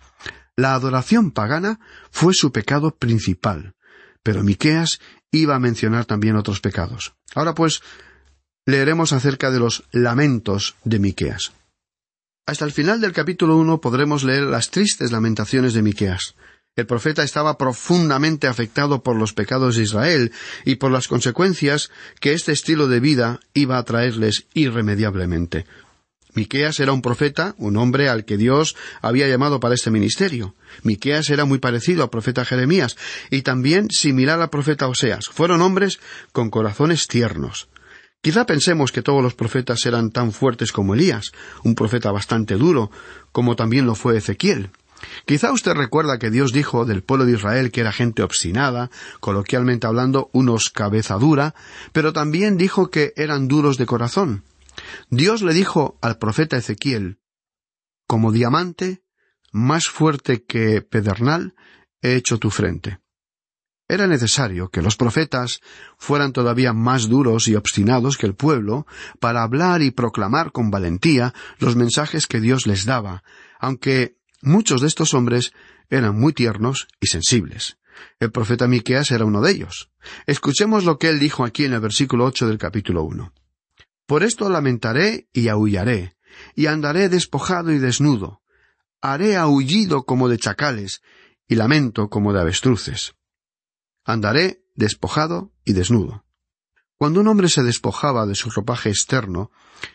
La 0.56 0.74
adoración 0.74 1.32
pagana 1.32 1.80
fue 2.12 2.34
su 2.34 2.54
pecado 2.54 2.96
principal, 2.96 3.76
pero 4.24 4.44
Miqueas 4.44 5.00
iba 5.32 5.56
a 5.56 5.60
mencionar 5.60 6.06
también 6.06 6.38
otros 6.38 6.62
pecados. 6.62 7.14
Ahora 7.36 7.54
pues 7.54 7.82
leeremos 8.66 9.14
acerca 9.14 9.52
de 9.52 9.60
los 9.60 9.84
lamentos 9.92 10.76
de 10.84 11.00
Miqueas. 11.00 11.52
Hasta 12.46 12.66
el 12.66 12.72
final 12.72 13.02
del 13.02 13.12
capítulo 13.12 13.58
uno 13.58 13.82
podremos 13.82 14.24
leer 14.24 14.44
las 14.44 14.72
tristes 14.72 15.12
lamentaciones 15.12 15.74
de 15.74 15.82
Miqueas. 15.82 16.36
El 16.78 16.86
profeta 16.86 17.24
estaba 17.24 17.58
profundamente 17.58 18.46
afectado 18.46 19.02
por 19.02 19.16
los 19.16 19.34
pecados 19.34 19.76
de 19.76 19.84
Israel 19.84 20.32
y 20.64 20.76
por 20.76 20.92
las 20.92 21.08
consecuencias 21.08 21.90
que 22.20 22.34
este 22.34 22.52
estilo 22.52 22.88
de 22.88 23.00
vida 23.00 23.40
iba 23.56 23.80
a 23.80 23.84
traerles 23.84 24.46
irremediablemente. 24.54 25.66
Miqueas 26.36 26.80
era 26.80 26.94
un 26.94 27.02
profeta, 27.02 27.56
un 27.58 27.78
hombre 27.78 28.10
al 28.10 28.26
que 28.26 28.38
Dios 28.38 28.76
había 29.02 29.28
llamado 29.28 29.60
para 29.60 29.74
este 29.74 29.90
ministerio. 29.90 30.54
Miqueas 30.84 31.32
era 31.32 31.46
muy 31.46 31.58
parecido 31.58 32.04
al 32.04 32.12
profeta 32.12 32.46
Jeremías 32.46 32.96
y 33.32 33.42
también 33.42 33.90
similar 33.90 34.40
al 34.40 34.52
profeta 34.52 34.88
Oseas. 34.88 35.30
Fueron 35.30 35.64
hombres 35.64 36.00
con 36.32 36.52
corazones 36.52 37.08
tiernos. 37.08 37.70
Quizá 38.22 38.46
pensemos 38.46 38.92
que 38.92 39.02
todos 39.02 39.24
los 39.24 39.34
profetas 39.34 39.84
eran 39.88 40.12
tan 40.12 40.32
fuertes 40.32 40.72
como 40.72 40.94
Elías, 40.94 41.32
un 41.64 41.74
profeta 41.74 42.12
bastante 42.12 42.54
duro, 42.54 42.92
como 43.32 43.56
también 43.56 43.88
lo 43.88 43.96
fue 43.96 44.18
Ezequiel. 44.18 44.70
Quizá 45.26 45.52
usted 45.52 45.74
recuerda 45.74 46.20
que 46.20 46.32
Dios 46.32 46.54
dijo 46.54 46.86
del 46.86 47.04
pueblo 47.04 47.26
de 47.26 47.34
Israel 47.34 47.72
que 47.72 47.82
era 47.82 47.92
gente 47.92 48.24
obstinada, 48.24 48.90
coloquialmente 49.20 49.88
hablando, 49.88 50.30
unos 50.34 50.70
cabeza 50.70 51.16
dura, 51.16 51.54
pero 51.92 52.14
también 52.14 52.58
dijo 52.58 52.90
que 52.90 53.14
eran 53.16 53.48
duros 53.48 53.78
de 53.78 53.86
corazón. 53.86 54.44
Dios 55.10 55.42
le 55.42 55.54
dijo 55.54 55.98
al 56.02 56.18
profeta 56.18 56.58
Ezequiel, 56.58 57.20
como 58.08 58.32
diamante, 58.32 59.04
más 59.52 59.88
fuerte 59.88 60.44
que 60.44 60.82
pedernal, 60.82 61.56
he 62.02 62.16
hecho 62.16 62.38
tu 62.38 62.50
frente. 62.50 63.00
Era 63.90 64.06
necesario 64.06 64.70
que 64.70 64.82
los 64.82 64.98
profetas 64.98 65.62
fueran 65.98 66.34
todavía 66.34 66.74
más 66.74 67.08
duros 67.08 67.48
y 67.48 67.56
obstinados 67.56 68.18
que 68.18 68.26
el 68.26 68.36
pueblo 68.36 68.86
para 69.20 69.44
hablar 69.44 69.82
y 69.82 69.92
proclamar 69.92 70.52
con 70.52 70.70
valentía 70.70 71.34
los 71.60 71.78
mensajes 71.78 72.28
que 72.28 72.42
Dios 72.42 72.68
les 72.68 72.86
daba, 72.86 73.24
aunque 73.60 74.17
muchos 74.48 74.82
de 74.82 74.88
estos 74.88 75.14
hombres 75.14 75.52
eran 75.90 76.20
muy 76.20 76.34
tiernos 76.34 76.88
y 77.00 77.08
sensibles. 77.08 77.78
El 78.20 78.32
profeta 78.32 78.68
Miqueas 78.68 79.12
era 79.12 79.26
uno 79.26 79.42
de 79.42 79.52
ellos. 79.52 79.90
Escuchemos 80.26 80.84
lo 80.84 80.98
que 80.98 81.10
él 81.10 81.20
dijo 81.20 81.44
aquí 81.44 81.66
en 81.66 81.74
el 81.74 81.80
versículo 81.80 82.26
ocho 82.26 82.48
del 82.48 82.58
capítulo 82.58 83.04
uno. 83.04 83.34
Por 84.06 84.24
esto 84.24 84.50
lamentaré 84.50 85.28
y 85.34 85.50
aullaré, 85.50 86.16
y 86.56 86.68
andaré 86.68 87.10
despojado 87.10 87.72
y 87.72 87.80
desnudo. 87.80 88.42
Haré 89.02 89.36
aullido 89.36 90.04
como 90.04 90.30
de 90.30 90.38
chacales, 90.38 91.02
y 91.48 91.56
lamento 91.56 92.10
como 92.10 92.34
de 92.34 92.42
avestruces. 92.42 93.16
Andaré 94.06 94.64
despojado 94.76 95.52
y 95.66 95.74
desnudo. 95.74 96.24
Cuando 96.98 97.20
un 97.20 97.28
hombre 97.28 97.50
se 97.50 97.64
despojaba 97.64 98.26
de 98.26 98.36
su 98.36 98.50
ropaje 98.50 98.90
externo, 98.90 99.52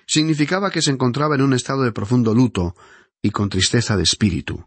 significaba 0.06 0.70
que 0.70 0.82
se 0.82 0.90
encontraba 0.90 1.34
en 1.34 1.42
un 1.42 1.52
estado 1.52 1.82
de 1.82 1.92
profundo 1.92 2.34
luto 2.34 2.76
y 3.22 3.30
con 3.30 3.48
tristeza 3.48 3.96
de 3.96 4.02
espíritu. 4.02 4.66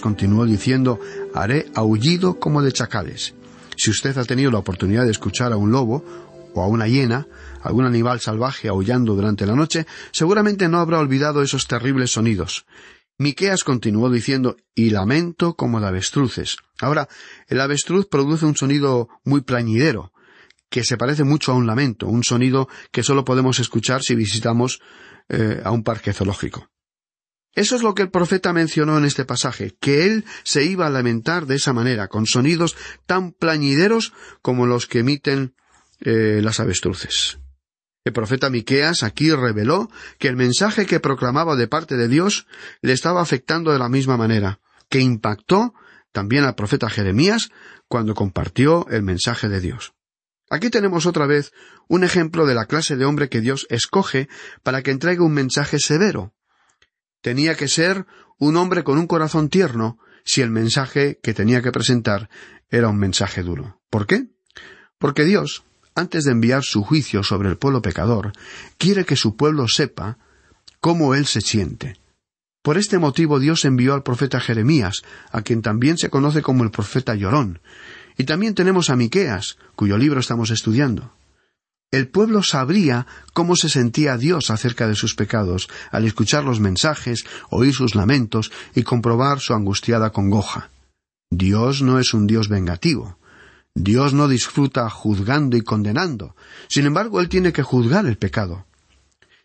Continuó 0.00 0.46
diciendo 0.46 1.00
haré 1.34 1.66
aullido 1.74 2.38
como 2.38 2.62
de 2.62 2.72
chacales. 2.72 3.34
Si 3.76 3.90
usted 3.90 4.16
ha 4.18 4.24
tenido 4.24 4.50
la 4.50 4.58
oportunidad 4.58 5.04
de 5.04 5.10
escuchar 5.10 5.52
a 5.52 5.56
un 5.56 5.72
lobo 5.72 6.04
o 6.54 6.62
a 6.62 6.68
una 6.68 6.86
hiena, 6.86 7.26
algún 7.62 7.84
animal 7.84 8.20
salvaje 8.20 8.68
aullando 8.68 9.14
durante 9.14 9.46
la 9.46 9.56
noche, 9.56 9.86
seguramente 10.12 10.68
no 10.68 10.78
habrá 10.78 10.98
olvidado 10.98 11.42
esos 11.42 11.66
terribles 11.66 12.12
sonidos. 12.12 12.66
Miqueas 13.18 13.62
continuó 13.62 14.10
diciendo 14.10 14.56
y 14.74 14.90
lamento 14.90 15.54
como 15.54 15.80
de 15.80 15.86
avestruces. 15.86 16.56
Ahora, 16.80 17.08
el 17.48 17.60
avestruz 17.60 18.06
produce 18.06 18.44
un 18.44 18.56
sonido 18.56 19.08
muy 19.24 19.42
plañidero, 19.42 20.12
que 20.68 20.82
se 20.82 20.96
parece 20.96 21.22
mucho 21.22 21.52
a 21.52 21.54
un 21.54 21.66
lamento, 21.66 22.06
un 22.06 22.24
sonido 22.24 22.68
que 22.90 23.04
solo 23.04 23.24
podemos 23.24 23.60
escuchar 23.60 24.02
si 24.02 24.16
visitamos 24.16 24.80
eh, 25.28 25.60
a 25.64 25.70
un 25.70 25.84
parque 25.84 26.12
zoológico. 26.12 26.68
Eso 27.54 27.76
es 27.76 27.82
lo 27.82 27.94
que 27.94 28.02
el 28.02 28.10
profeta 28.10 28.52
mencionó 28.52 28.98
en 28.98 29.04
este 29.04 29.24
pasaje, 29.24 29.76
que 29.80 30.06
él 30.06 30.24
se 30.42 30.64
iba 30.64 30.86
a 30.86 30.90
lamentar 30.90 31.46
de 31.46 31.54
esa 31.56 31.72
manera, 31.72 32.08
con 32.08 32.26
sonidos 32.26 32.76
tan 33.06 33.32
plañideros 33.32 34.12
como 34.42 34.66
los 34.66 34.86
que 34.86 35.00
emiten 35.00 35.54
eh, 36.00 36.40
las 36.42 36.58
avestruces. 36.58 37.38
El 38.04 38.12
profeta 38.12 38.50
Miqueas 38.50 39.02
aquí 39.02 39.32
reveló 39.32 39.88
que 40.18 40.28
el 40.28 40.36
mensaje 40.36 40.84
que 40.84 41.00
proclamaba 41.00 41.56
de 41.56 41.68
parte 41.68 41.96
de 41.96 42.08
Dios 42.08 42.46
le 42.82 42.92
estaba 42.92 43.22
afectando 43.22 43.72
de 43.72 43.78
la 43.78 43.88
misma 43.88 44.16
manera, 44.16 44.60
que 44.90 45.00
impactó 45.00 45.74
también 46.12 46.44
al 46.44 46.54
profeta 46.54 46.90
Jeremías 46.90 47.50
cuando 47.88 48.14
compartió 48.14 48.86
el 48.90 49.02
mensaje 49.02 49.48
de 49.48 49.60
Dios. 49.60 49.94
Aquí 50.50 50.70
tenemos 50.70 51.06
otra 51.06 51.26
vez 51.26 51.52
un 51.88 52.04
ejemplo 52.04 52.46
de 52.46 52.54
la 52.54 52.66
clase 52.66 52.96
de 52.96 53.04
hombre 53.04 53.28
que 53.28 53.40
Dios 53.40 53.66
escoge 53.70 54.28
para 54.62 54.82
que 54.82 54.90
entregue 54.90 55.20
un 55.20 55.32
mensaje 55.32 55.78
severo, 55.78 56.34
tenía 57.24 57.54
que 57.54 57.68
ser 57.68 58.04
un 58.38 58.58
hombre 58.58 58.84
con 58.84 58.98
un 58.98 59.06
corazón 59.06 59.48
tierno 59.48 59.98
si 60.26 60.42
el 60.42 60.50
mensaje 60.50 61.18
que 61.22 61.32
tenía 61.32 61.62
que 61.62 61.72
presentar 61.72 62.28
era 62.68 62.90
un 62.90 62.98
mensaje 62.98 63.42
duro. 63.42 63.80
¿Por 63.88 64.06
qué? 64.06 64.26
Porque 64.98 65.24
Dios, 65.24 65.64
antes 65.94 66.24
de 66.24 66.32
enviar 66.32 66.64
su 66.64 66.82
juicio 66.82 67.22
sobre 67.22 67.48
el 67.48 67.56
pueblo 67.56 67.80
pecador, 67.80 68.32
quiere 68.76 69.06
que 69.06 69.16
su 69.16 69.36
pueblo 69.36 69.68
sepa 69.68 70.18
cómo 70.80 71.14
él 71.14 71.24
se 71.24 71.40
siente. 71.40 71.96
Por 72.60 72.76
este 72.76 72.98
motivo 72.98 73.40
Dios 73.40 73.64
envió 73.64 73.94
al 73.94 74.02
profeta 74.02 74.38
Jeremías, 74.38 75.00
a 75.32 75.40
quien 75.40 75.62
también 75.62 75.96
se 75.96 76.10
conoce 76.10 76.42
como 76.42 76.62
el 76.62 76.70
profeta 76.70 77.14
llorón, 77.14 77.62
y 78.18 78.24
también 78.24 78.54
tenemos 78.54 78.90
a 78.90 78.96
Miqueas, 78.96 79.56
cuyo 79.76 79.96
libro 79.96 80.20
estamos 80.20 80.50
estudiando 80.50 81.14
el 81.94 82.08
pueblo 82.08 82.42
sabría 82.42 83.06
cómo 83.32 83.54
se 83.54 83.68
sentía 83.68 84.16
Dios 84.16 84.50
acerca 84.50 84.88
de 84.88 84.96
sus 84.96 85.14
pecados 85.14 85.68
al 85.92 86.04
escuchar 86.04 86.44
los 86.44 86.58
mensajes, 86.58 87.24
oír 87.50 87.72
sus 87.72 87.94
lamentos 87.94 88.50
y 88.74 88.82
comprobar 88.82 89.38
su 89.40 89.54
angustiada 89.54 90.10
congoja. 90.10 90.70
Dios 91.30 91.82
no 91.82 91.98
es 91.98 92.12
un 92.12 92.26
Dios 92.26 92.48
vengativo. 92.48 93.18
Dios 93.74 94.12
no 94.12 94.28
disfruta 94.28 94.88
juzgando 94.90 95.56
y 95.56 95.62
condenando. 95.62 96.36
Sin 96.68 96.86
embargo, 96.86 97.20
Él 97.20 97.28
tiene 97.28 97.52
que 97.52 97.62
juzgar 97.62 98.06
el 98.06 98.18
pecado. 98.18 98.66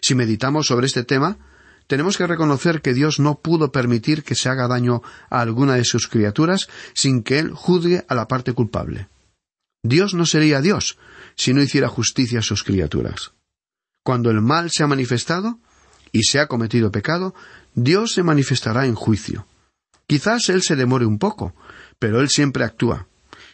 Si 0.01 0.15
meditamos 0.15 0.67
sobre 0.67 0.87
este 0.87 1.03
tema, 1.03 1.37
tenemos 1.87 2.17
que 2.17 2.27
reconocer 2.27 2.81
que 2.81 2.93
Dios 2.93 3.19
no 3.19 3.39
pudo 3.39 3.71
permitir 3.71 4.23
que 4.23 4.35
se 4.35 4.49
haga 4.49 4.67
daño 4.67 5.01
a 5.29 5.41
alguna 5.41 5.75
de 5.75 5.83
sus 5.83 6.07
criaturas 6.07 6.67
sin 6.93 7.23
que 7.23 7.39
Él 7.39 7.51
juzgue 7.51 8.05
a 8.07 8.15
la 8.15 8.27
parte 8.27 8.53
culpable. 8.53 9.07
Dios 9.83 10.13
no 10.13 10.25
sería 10.25 10.61
Dios 10.61 10.97
si 11.35 11.53
no 11.53 11.61
hiciera 11.61 11.87
justicia 11.87 12.39
a 12.39 12.43
sus 12.43 12.63
criaturas. 12.63 13.31
Cuando 14.03 14.29
el 14.29 14.41
mal 14.41 14.71
se 14.71 14.83
ha 14.83 14.87
manifestado 14.87 15.59
y 16.11 16.23
se 16.23 16.39
ha 16.39 16.47
cometido 16.47 16.91
pecado, 16.91 17.33
Dios 17.75 18.13
se 18.13 18.23
manifestará 18.23 18.85
en 18.85 18.95
juicio. 18.95 19.45
Quizás 20.07 20.49
Él 20.49 20.63
se 20.63 20.75
demore 20.75 21.05
un 21.05 21.19
poco, 21.19 21.53
pero 21.99 22.19
Él 22.19 22.29
siempre 22.29 22.63
actúa. 22.63 23.07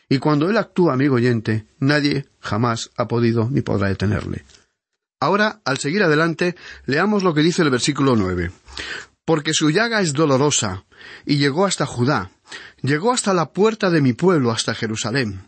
Y 0.07 0.19
cuando 0.19 0.49
Él 0.49 0.57
actúa, 0.57 0.93
amigo 0.93 1.15
oyente, 1.15 1.65
nadie 1.79 2.27
jamás 2.39 2.91
ha 2.95 3.07
podido 3.07 3.49
ni 3.49 3.61
podrá 3.61 3.89
detenerle. 3.89 4.45
Ahora, 5.19 5.61
al 5.65 5.77
seguir 5.79 6.03
adelante, 6.03 6.55
leamos 6.85 7.23
lo 7.23 7.33
que 7.33 7.41
dice 7.41 7.61
el 7.61 7.69
versículo 7.69 8.15
nueve. 8.15 8.51
Porque 9.25 9.53
su 9.53 9.71
llaga 9.71 10.01
es 10.01 10.13
dolorosa, 10.13 10.85
y 11.25 11.37
llegó 11.37 11.65
hasta 11.65 11.85
Judá, 11.85 12.31
llegó 12.81 13.11
hasta 13.11 13.33
la 13.33 13.51
puerta 13.51 13.89
de 13.89 14.01
mi 14.01 14.13
pueblo, 14.13 14.51
hasta 14.51 14.75
Jerusalén. 14.75 15.41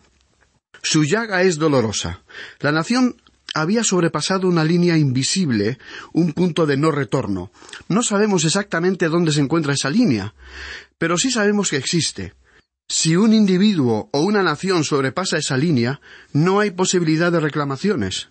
Su 0.82 1.04
llaga 1.04 1.42
es 1.42 1.58
dolorosa. 1.58 2.22
La 2.60 2.72
nación 2.72 3.16
había 3.54 3.84
sobrepasado 3.84 4.48
una 4.48 4.64
línea 4.64 4.98
invisible, 4.98 5.80
un 6.14 6.34
punto 6.34 6.66
de 6.66 6.78
no 6.78 6.92
retorno. 6.92 7.52
No 7.88 8.04
sabemos 8.04 8.46
exactamente 8.46 9.10
dónde 9.10 9.32
se 9.32 9.42
encuentra 9.42 9.74
esa 9.74 9.90
línea, 9.90 10.34
pero 10.98 11.18
sí 11.18 11.32
sabemos 11.32 11.70
que 11.70 11.78
existe. 11.78 12.34
Si 12.90 13.18
un 13.18 13.34
individuo 13.34 14.10
o 14.14 14.22
una 14.22 14.44
nación 14.44 14.84
sobrepasa 14.84 15.38
esa 15.38 15.58
línea, 15.58 16.00
no 16.32 16.60
hay 16.60 16.72
posibilidad 16.72 17.32
de 17.32 17.40
reclamaciones. 17.40 18.30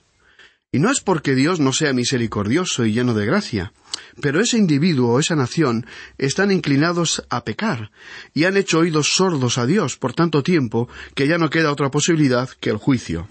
Y 0.73 0.79
no 0.79 0.91
es 0.91 1.01
porque 1.01 1.35
Dios 1.35 1.61
no 1.61 1.73
sea 1.73 1.93
misericordioso 1.93 2.85
y 2.85 2.93
lleno 2.93 3.15
de 3.15 3.25
gracia, 3.25 3.73
pero 4.21 4.41
ese 4.41 4.59
individuo 4.59 5.13
o 5.13 5.21
esa 5.21 5.37
nación 5.37 5.87
están 6.19 6.51
inclinados 6.51 7.25
a 7.31 7.45
pecar 7.45 7.91
y 8.35 8.45
han 8.45 8.57
hecho 8.57 8.81
oídos 8.81 9.15
sordos 9.15 9.59
a 9.59 9.67
Dios 9.67 9.97
por 9.97 10.13
tanto 10.13 10.43
tiempo 10.43 10.89
que 11.15 11.29
ya 11.29 11.39
no 11.39 11.51
queda 11.51 11.73
otra 11.73 11.91
posibilidad 11.91 12.49
que 12.61 12.71
el 12.71 12.77
juicio. 12.77 13.29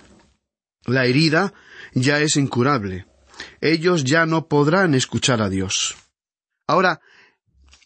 La 0.86 1.06
herida 1.06 1.54
ya 1.94 2.20
es 2.20 2.36
incurable. 2.36 3.06
Ellos 3.60 4.04
ya 4.04 4.26
no 4.26 4.48
podrán 4.48 4.96
escuchar 4.96 5.42
a 5.42 5.50
Dios. 5.50 5.96
Ahora, 6.68 7.02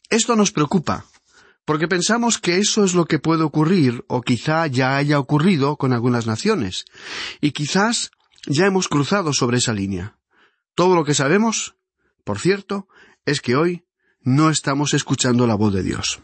esto 0.09 0.35
nos 0.35 0.51
preocupa, 0.51 1.05
porque 1.65 1.87
pensamos 1.87 2.39
que 2.39 2.57
eso 2.57 2.83
es 2.83 2.93
lo 2.93 3.05
que 3.05 3.19
puede 3.19 3.43
ocurrir, 3.43 4.03
o 4.07 4.21
quizá 4.21 4.67
ya 4.67 4.97
haya 4.97 5.19
ocurrido 5.19 5.75
con 5.77 5.93
algunas 5.93 6.27
naciones, 6.27 6.85
y 7.41 7.51
quizás 7.51 8.11
ya 8.47 8.65
hemos 8.65 8.87
cruzado 8.87 9.33
sobre 9.33 9.57
esa 9.57 9.73
línea. 9.73 10.17
Todo 10.75 10.95
lo 10.95 11.03
que 11.03 11.13
sabemos, 11.13 11.75
por 12.23 12.39
cierto, 12.39 12.87
es 13.25 13.41
que 13.41 13.55
hoy 13.55 13.85
no 14.21 14.49
estamos 14.49 14.93
escuchando 14.93 15.47
la 15.47 15.55
voz 15.55 15.73
de 15.73 15.83
Dios. 15.83 16.21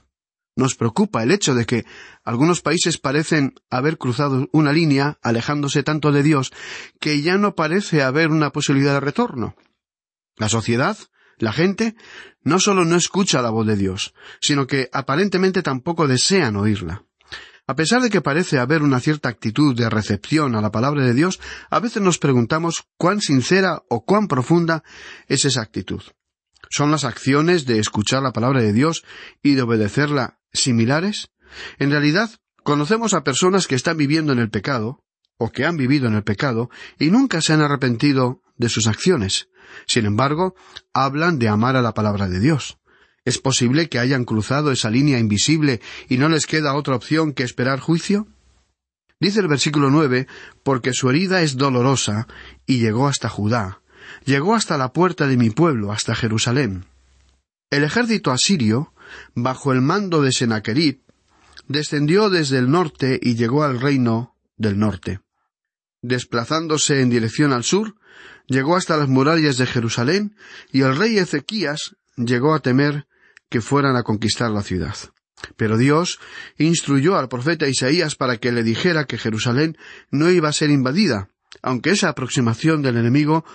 Nos 0.56 0.76
preocupa 0.76 1.22
el 1.22 1.32
hecho 1.32 1.54
de 1.54 1.66
que 1.66 1.86
algunos 2.24 2.62
países 2.62 2.98
parecen 2.98 3.56
haber 3.70 3.98
cruzado 3.98 4.48
una 4.54 4.72
línea, 4.72 5.20
alejándose 5.22 5.84
tanto 5.84 6.14
de 6.14 6.24
Dios, 6.24 6.54
que 7.02 7.22
ya 7.22 7.38
no 7.38 7.56
parece 7.56 8.04
haber 8.04 8.30
una 8.30 8.52
posibilidad 8.52 8.94
de 8.94 9.02
retorno. 9.02 9.56
La 10.38 10.48
sociedad, 10.48 10.98
la 11.38 11.52
gente, 11.52 11.96
no 12.42 12.60
solo 12.60 12.86
no 12.86 12.96
escucha 12.96 13.42
la 13.42 13.50
voz 13.50 13.68
de 13.68 13.76
Dios, 13.76 14.14
sino 14.40 14.66
que 14.68 14.90
aparentemente 14.94 15.62
tampoco 15.62 16.08
desean 16.08 16.56
oírla. 16.56 17.04
A 17.68 17.76
pesar 17.76 18.02
de 18.02 18.12
que 18.12 18.22
parece 18.22 18.60
haber 18.60 18.84
una 18.84 19.00
cierta 19.00 19.28
actitud 19.30 19.76
de 19.76 19.90
recepción 19.90 20.56
a 20.56 20.62
la 20.62 20.72
palabra 20.72 21.04
de 21.04 21.14
Dios, 21.14 21.40
a 21.72 21.80
veces 21.80 22.02
nos 22.02 22.20
preguntamos 22.20 22.84
cuán 22.98 23.22
sincera 23.22 23.82
o 23.90 24.06
cuán 24.06 24.28
profunda 24.28 24.84
es 25.28 25.46
esa 25.46 25.62
actitud. 25.62 26.02
¿Son 26.70 26.92
las 26.92 27.06
acciones 27.06 27.66
de 27.66 27.80
escuchar 27.80 28.22
la 28.22 28.34
palabra 28.34 28.62
de 28.62 28.74
Dios 28.74 29.04
y 29.42 29.56
de 29.56 29.64
obedecerla 29.64 30.40
similares? 30.54 31.32
En 31.80 31.90
realidad, 31.90 32.30
conocemos 32.64 33.14
a 33.14 33.24
personas 33.24 33.66
que 33.66 33.76
están 33.76 33.98
viviendo 33.98 34.32
en 34.32 34.40
el 34.40 34.50
pecado, 34.50 35.00
o 35.38 35.52
que 35.52 35.66
han 35.66 35.76
vivido 35.76 36.08
en 36.08 36.14
el 36.14 36.24
pecado, 36.24 36.70
y 37.00 37.10
nunca 37.10 37.42
se 37.42 37.54
han 37.54 37.62
arrepentido 37.62 38.42
de 38.58 38.70
sus 38.70 38.88
acciones. 38.88 39.50
Sin 39.88 40.06
embargo, 40.06 40.56
hablan 40.94 41.40
de 41.40 41.50
amar 41.50 41.76
a 41.76 41.82
la 41.82 41.94
palabra 41.94 42.28
de 42.28 42.40
Dios. 42.40 42.78
¿Es 43.26 43.40
posible 43.40 43.90
que 43.90 43.98
hayan 43.98 44.24
cruzado 44.24 44.72
esa 44.72 44.92
línea 44.92 45.18
invisible 45.18 45.82
y 46.08 46.18
no 46.18 46.30
les 46.30 46.46
queda 46.46 46.76
otra 46.76 46.96
opción 46.96 47.34
que 47.34 47.44
esperar 47.44 47.80
juicio? 47.80 48.28
Dice 49.20 49.40
el 49.40 49.48
versículo 49.48 49.90
nueve, 49.90 50.28
porque 50.64 50.94
su 50.94 51.10
herida 51.10 51.42
es 51.42 51.58
dolorosa, 51.58 52.28
y 52.68 52.80
llegó 52.80 53.08
hasta 53.08 53.28
Judá, 53.28 53.82
llegó 54.26 54.54
hasta 54.54 54.78
la 54.78 54.94
puerta 54.94 55.26
de 55.26 55.38
mi 55.38 55.50
pueblo, 55.50 55.92
hasta 55.92 56.14
Jerusalén. 56.14 56.86
El 57.72 57.84
ejército 57.84 58.32
asirio, 58.32 58.94
bajo 59.34 59.74
el 59.74 59.82
mando 59.82 60.22
de 60.22 60.32
Sennacherib, 60.32 61.02
descendió 61.68 62.30
desde 62.30 62.60
el 62.60 62.70
norte 62.70 63.20
y 63.22 63.36
llegó 63.36 63.64
al 63.64 63.82
reino 63.82 64.36
del 64.58 64.78
norte. 64.78 65.22
Desplazándose 66.04 67.02
en 67.02 67.10
dirección 67.10 67.54
al 67.54 67.64
sur, 67.64 67.96
llegó 68.46 68.76
hasta 68.76 68.98
las 68.98 69.10
murallas 69.10 69.58
de 69.58 69.66
Jerusalén, 69.66 70.36
y 70.72 70.82
el 70.82 70.96
rey 70.96 71.18
Ezequías 71.18 71.96
llegó 72.18 72.54
a 72.54 72.60
temer 72.60 73.08
que 73.50 73.62
fueran 73.62 73.96
a 73.96 74.04
conquistar 74.04 74.52
la 74.52 74.64
ciudad. 74.64 74.96
Pero 75.58 75.78
Dios 75.78 76.20
instruyó 76.58 77.18
al 77.18 77.30
profeta 77.30 77.68
Isaías 77.68 78.16
para 78.16 78.38
que 78.38 78.52
le 78.52 78.64
dijera 78.64 79.06
que 79.06 79.18
Jerusalén 79.18 79.78
no 80.10 80.30
iba 80.30 80.50
a 80.50 80.54
ser 80.54 80.70
invadida, 80.70 81.30
aunque 81.62 81.92
esa 81.92 82.10
aproximación 82.10 82.82
del 82.82 82.98
enemigo 82.98 83.46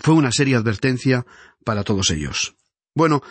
fue 0.00 0.14
una 0.14 0.32
seria 0.32 0.58
advertencia 0.58 1.24
para 1.64 1.84
todos 1.84 2.10
ellos. 2.10 2.54
Bueno, 2.94 3.22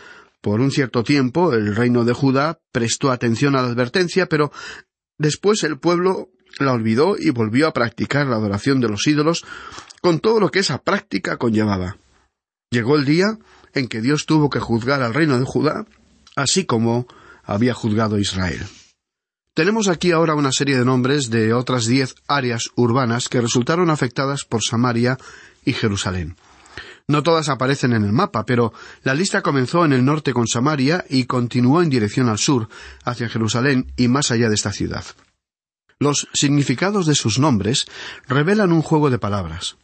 por 0.41 0.61
un 0.61 0.71
cierto 0.71 1.03
tiempo 1.03 1.53
el 1.53 1.75
reino 1.75 2.05
de 2.05 2.13
Judá 2.13 2.59
prestó 2.71 3.11
atención 3.11 3.55
a 3.55 3.61
la 3.61 3.69
advertencia, 3.69 4.27
pero 4.27 4.51
después 5.17 5.63
el 5.63 5.79
pueblo 5.79 6.29
la 6.59 6.73
olvidó 6.73 7.17
y 7.17 7.29
volvió 7.29 7.67
a 7.67 7.73
practicar 7.73 8.27
la 8.27 8.37
adoración 8.37 8.79
de 8.79 8.89
los 8.89 9.05
ídolos 9.07 9.45
con 10.01 10.19
todo 10.19 10.39
lo 10.39 10.49
que 10.49 10.59
esa 10.59 10.81
práctica 10.81 11.37
conllevaba. 11.37 11.97
Llegó 12.69 12.95
el 12.95 13.05
día 13.05 13.37
en 13.73 13.87
que 13.87 14.01
Dios 14.01 14.25
tuvo 14.25 14.49
que 14.49 14.59
juzgar 14.59 15.01
al 15.01 15.13
reino 15.13 15.39
de 15.39 15.45
Judá, 15.45 15.85
así 16.35 16.65
como 16.65 17.07
había 17.43 17.73
juzgado 17.73 18.19
Israel. 18.19 18.65
Tenemos 19.53 19.87
aquí 19.87 20.11
ahora 20.11 20.35
una 20.35 20.51
serie 20.51 20.77
de 20.77 20.85
nombres 20.85 21.29
de 21.29 21.53
otras 21.53 21.85
diez 21.85 22.15
áreas 22.27 22.69
urbanas 22.75 23.29
que 23.29 23.41
resultaron 23.41 23.89
afectadas 23.89 24.43
por 24.43 24.61
Samaria 24.63 25.17
y 25.65 25.73
Jerusalén. 25.73 26.35
No 27.07 27.23
todas 27.23 27.47
aparecen 27.47 27.93
en 27.93 28.03
el 28.03 28.11
mapa, 28.11 28.45
pero 28.45 28.73
la 29.03 29.13
lista 29.13 29.41
comenzó 29.41 29.85
en 29.85 29.93
el 29.93 30.03
norte 30.03 30.33
con 30.33 30.45
Samaria 30.45 31.05
y 31.09 31.23
continuó 31.23 31.81
en 31.81 31.89
dirección 31.89 32.27
al 32.27 32.37
sur, 32.37 32.67
hacia 33.05 33.29
Jerusalén 33.29 33.91
y 33.95 34.09
más 34.09 34.29
allá 34.29 34.49
de 34.49 34.55
esta 34.55 34.73
ciudad. 34.73 35.05
Los 35.99 36.27
significados 36.33 37.05
de 37.07 37.15
sus 37.15 37.39
nombres 37.39 37.87
revelan 38.27 38.73
un 38.73 38.81
juego 38.81 39.09
de 39.09 39.17
palabras. 39.19 39.77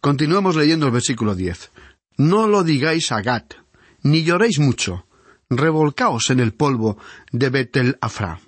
Continuemos 0.00 0.56
leyendo 0.56 0.86
el 0.86 0.92
versículo 0.92 1.34
diez. 1.34 1.70
No 2.16 2.46
lo 2.46 2.62
digáis 2.62 3.10
a 3.12 3.22
Gat, 3.22 3.54
ni 4.02 4.22
lloréis 4.22 4.58
mucho, 4.58 5.06
revolcaos 5.50 6.30
en 6.30 6.40
el 6.40 6.52
polvo 6.52 6.98
de 7.32 7.50
Betel 7.50 7.98
Afra. 8.00 8.40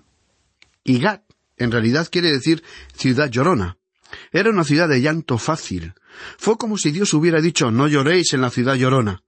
Y 0.84 1.00
Gat, 1.00 1.24
en 1.56 1.72
realidad 1.72 2.08
quiere 2.10 2.32
decir 2.32 2.62
ciudad 2.94 3.30
llorona. 3.30 3.78
Era 4.30 4.50
una 4.50 4.64
ciudad 4.64 4.88
de 4.88 5.00
llanto 5.00 5.38
fácil. 5.38 5.94
Fue 6.38 6.56
como 6.56 6.78
si 6.78 6.92
Dios 6.92 7.12
hubiera 7.14 7.40
dicho 7.40 7.70
no 7.70 7.88
lloréis 7.88 8.32
en 8.34 8.40
la 8.40 8.50
ciudad 8.50 8.74
llorona. 8.74 9.22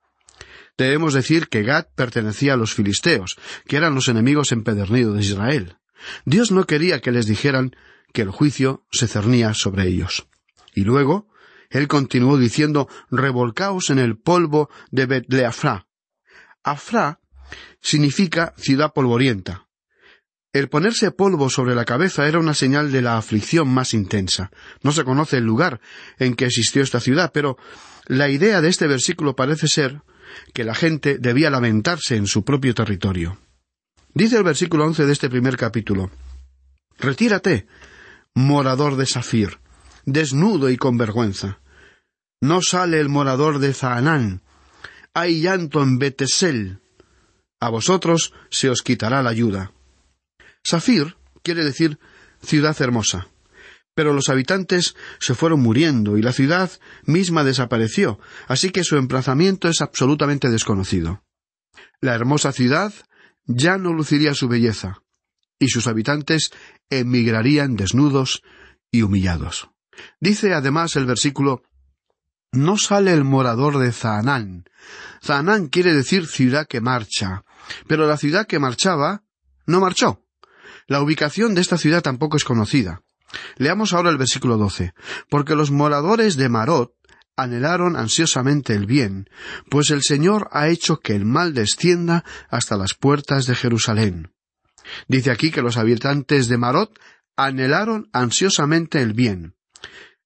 Debemos 0.76 1.14
decir 1.14 1.48
que 1.48 1.64
Gad 1.64 1.88
pertenecía 1.96 2.54
a 2.54 2.56
los 2.56 2.72
filisteos, 2.72 3.36
que 3.66 3.76
eran 3.76 3.96
los 3.96 4.06
enemigos 4.06 4.52
empedernidos 4.52 5.16
de 5.16 5.22
Israel. 5.22 5.76
Dios 6.24 6.52
no 6.52 6.64
quería 6.64 7.00
que 7.00 7.10
les 7.10 7.26
dijeran 7.26 7.74
que 8.12 8.22
el 8.22 8.30
juicio 8.30 8.84
se 8.92 9.08
cernía 9.08 9.54
sobre 9.54 9.88
ellos. 9.88 10.28
Y 10.74 10.82
luego, 10.82 11.26
él 11.70 11.88
continuó 11.88 12.38
diciendo 12.38 12.88
revolcaos 13.10 13.90
en 13.90 13.98
el 13.98 14.16
polvo 14.18 14.70
de 14.90 15.06
Betleafra. 15.06 15.86
Afra 16.62 17.20
significa 17.80 18.54
ciudad 18.56 18.92
polvorienta. 18.92 19.68
El 20.52 20.68
ponerse 20.68 21.10
polvo 21.10 21.50
sobre 21.50 21.74
la 21.74 21.84
cabeza 21.84 22.26
era 22.26 22.38
una 22.38 22.54
señal 22.54 22.90
de 22.90 23.02
la 23.02 23.18
aflicción 23.18 23.68
más 23.68 23.92
intensa. 23.92 24.50
No 24.82 24.92
se 24.92 25.04
conoce 25.04 25.36
el 25.36 25.44
lugar 25.44 25.80
en 26.18 26.34
que 26.34 26.46
existió 26.46 26.82
esta 26.82 27.00
ciudad, 27.00 27.32
pero 27.32 27.58
la 28.06 28.30
idea 28.30 28.62
de 28.62 28.68
este 28.68 28.86
versículo 28.86 29.36
parece 29.36 29.68
ser 29.68 30.00
que 30.54 30.64
la 30.64 30.74
gente 30.74 31.18
debía 31.18 31.50
lamentarse 31.50 32.16
en 32.16 32.26
su 32.26 32.44
propio 32.44 32.74
territorio. 32.74 33.38
Dice 34.14 34.38
el 34.38 34.42
versículo 34.42 34.86
once 34.86 35.04
de 35.04 35.12
este 35.12 35.28
primer 35.28 35.56
capítulo 35.56 36.10
Retírate, 36.98 37.66
morador 38.34 38.96
de 38.96 39.06
Safir, 39.06 39.58
desnudo 40.12 40.70
y 40.70 40.76
con 40.76 40.96
vergüenza. 40.96 41.60
No 42.40 42.62
sale 42.62 43.00
el 43.00 43.08
morador 43.08 43.58
de 43.58 43.74
Zaanán. 43.74 44.42
Hay 45.12 45.40
llanto 45.40 45.82
en 45.82 45.98
Betesel. 45.98 46.80
A 47.60 47.68
vosotros 47.68 48.32
se 48.50 48.70
os 48.70 48.82
quitará 48.82 49.22
la 49.22 49.30
ayuda. 49.30 49.72
Safir 50.62 51.16
quiere 51.42 51.64
decir 51.64 51.98
ciudad 52.42 52.80
hermosa. 52.80 53.28
Pero 53.94 54.12
los 54.12 54.28
habitantes 54.28 54.94
se 55.18 55.34
fueron 55.34 55.60
muriendo 55.60 56.16
y 56.16 56.22
la 56.22 56.32
ciudad 56.32 56.70
misma 57.04 57.42
desapareció, 57.42 58.20
así 58.46 58.70
que 58.70 58.84
su 58.84 58.96
emplazamiento 58.96 59.68
es 59.68 59.80
absolutamente 59.80 60.50
desconocido. 60.50 61.24
La 62.00 62.14
hermosa 62.14 62.52
ciudad 62.52 62.94
ya 63.44 63.76
no 63.76 63.92
luciría 63.92 64.34
su 64.34 64.46
belleza, 64.46 65.02
y 65.58 65.68
sus 65.68 65.88
habitantes 65.88 66.52
emigrarían 66.90 67.74
desnudos 67.74 68.42
y 68.92 69.02
humillados. 69.02 69.68
Dice 70.20 70.54
además 70.54 70.96
el 70.96 71.06
versículo 71.06 71.62
No 72.52 72.76
sale 72.78 73.12
el 73.12 73.24
morador 73.24 73.78
de 73.78 73.92
Zaanán. 73.92 74.64
Zaanán 75.24 75.68
quiere 75.68 75.94
decir 75.94 76.26
ciudad 76.26 76.66
que 76.66 76.80
marcha, 76.80 77.44
pero 77.86 78.06
la 78.06 78.16
ciudad 78.16 78.46
que 78.46 78.58
marchaba 78.58 79.22
no 79.66 79.80
marchó. 79.80 80.22
La 80.86 81.02
ubicación 81.02 81.54
de 81.54 81.60
esta 81.60 81.76
ciudad 81.76 82.02
tampoco 82.02 82.36
es 82.36 82.44
conocida. 82.44 83.02
Leamos 83.56 83.92
ahora 83.92 84.10
el 84.10 84.16
versículo 84.16 84.56
doce. 84.56 84.94
Porque 85.28 85.54
los 85.54 85.70
moradores 85.70 86.36
de 86.36 86.48
Marot 86.48 86.94
anhelaron 87.36 87.96
ansiosamente 87.96 88.74
el 88.74 88.86
bien, 88.86 89.30
pues 89.70 89.90
el 89.90 90.02
Señor 90.02 90.48
ha 90.50 90.68
hecho 90.68 90.98
que 90.98 91.14
el 91.14 91.24
mal 91.24 91.54
descienda 91.54 92.24
hasta 92.50 92.76
las 92.76 92.94
puertas 92.94 93.46
de 93.46 93.54
Jerusalén. 93.54 94.32
Dice 95.06 95.30
aquí 95.30 95.50
que 95.50 95.62
los 95.62 95.76
habitantes 95.76 96.48
de 96.48 96.58
Marot 96.58 96.98
anhelaron 97.36 98.08
ansiosamente 98.12 99.00
el 99.00 99.12
bien. 99.12 99.54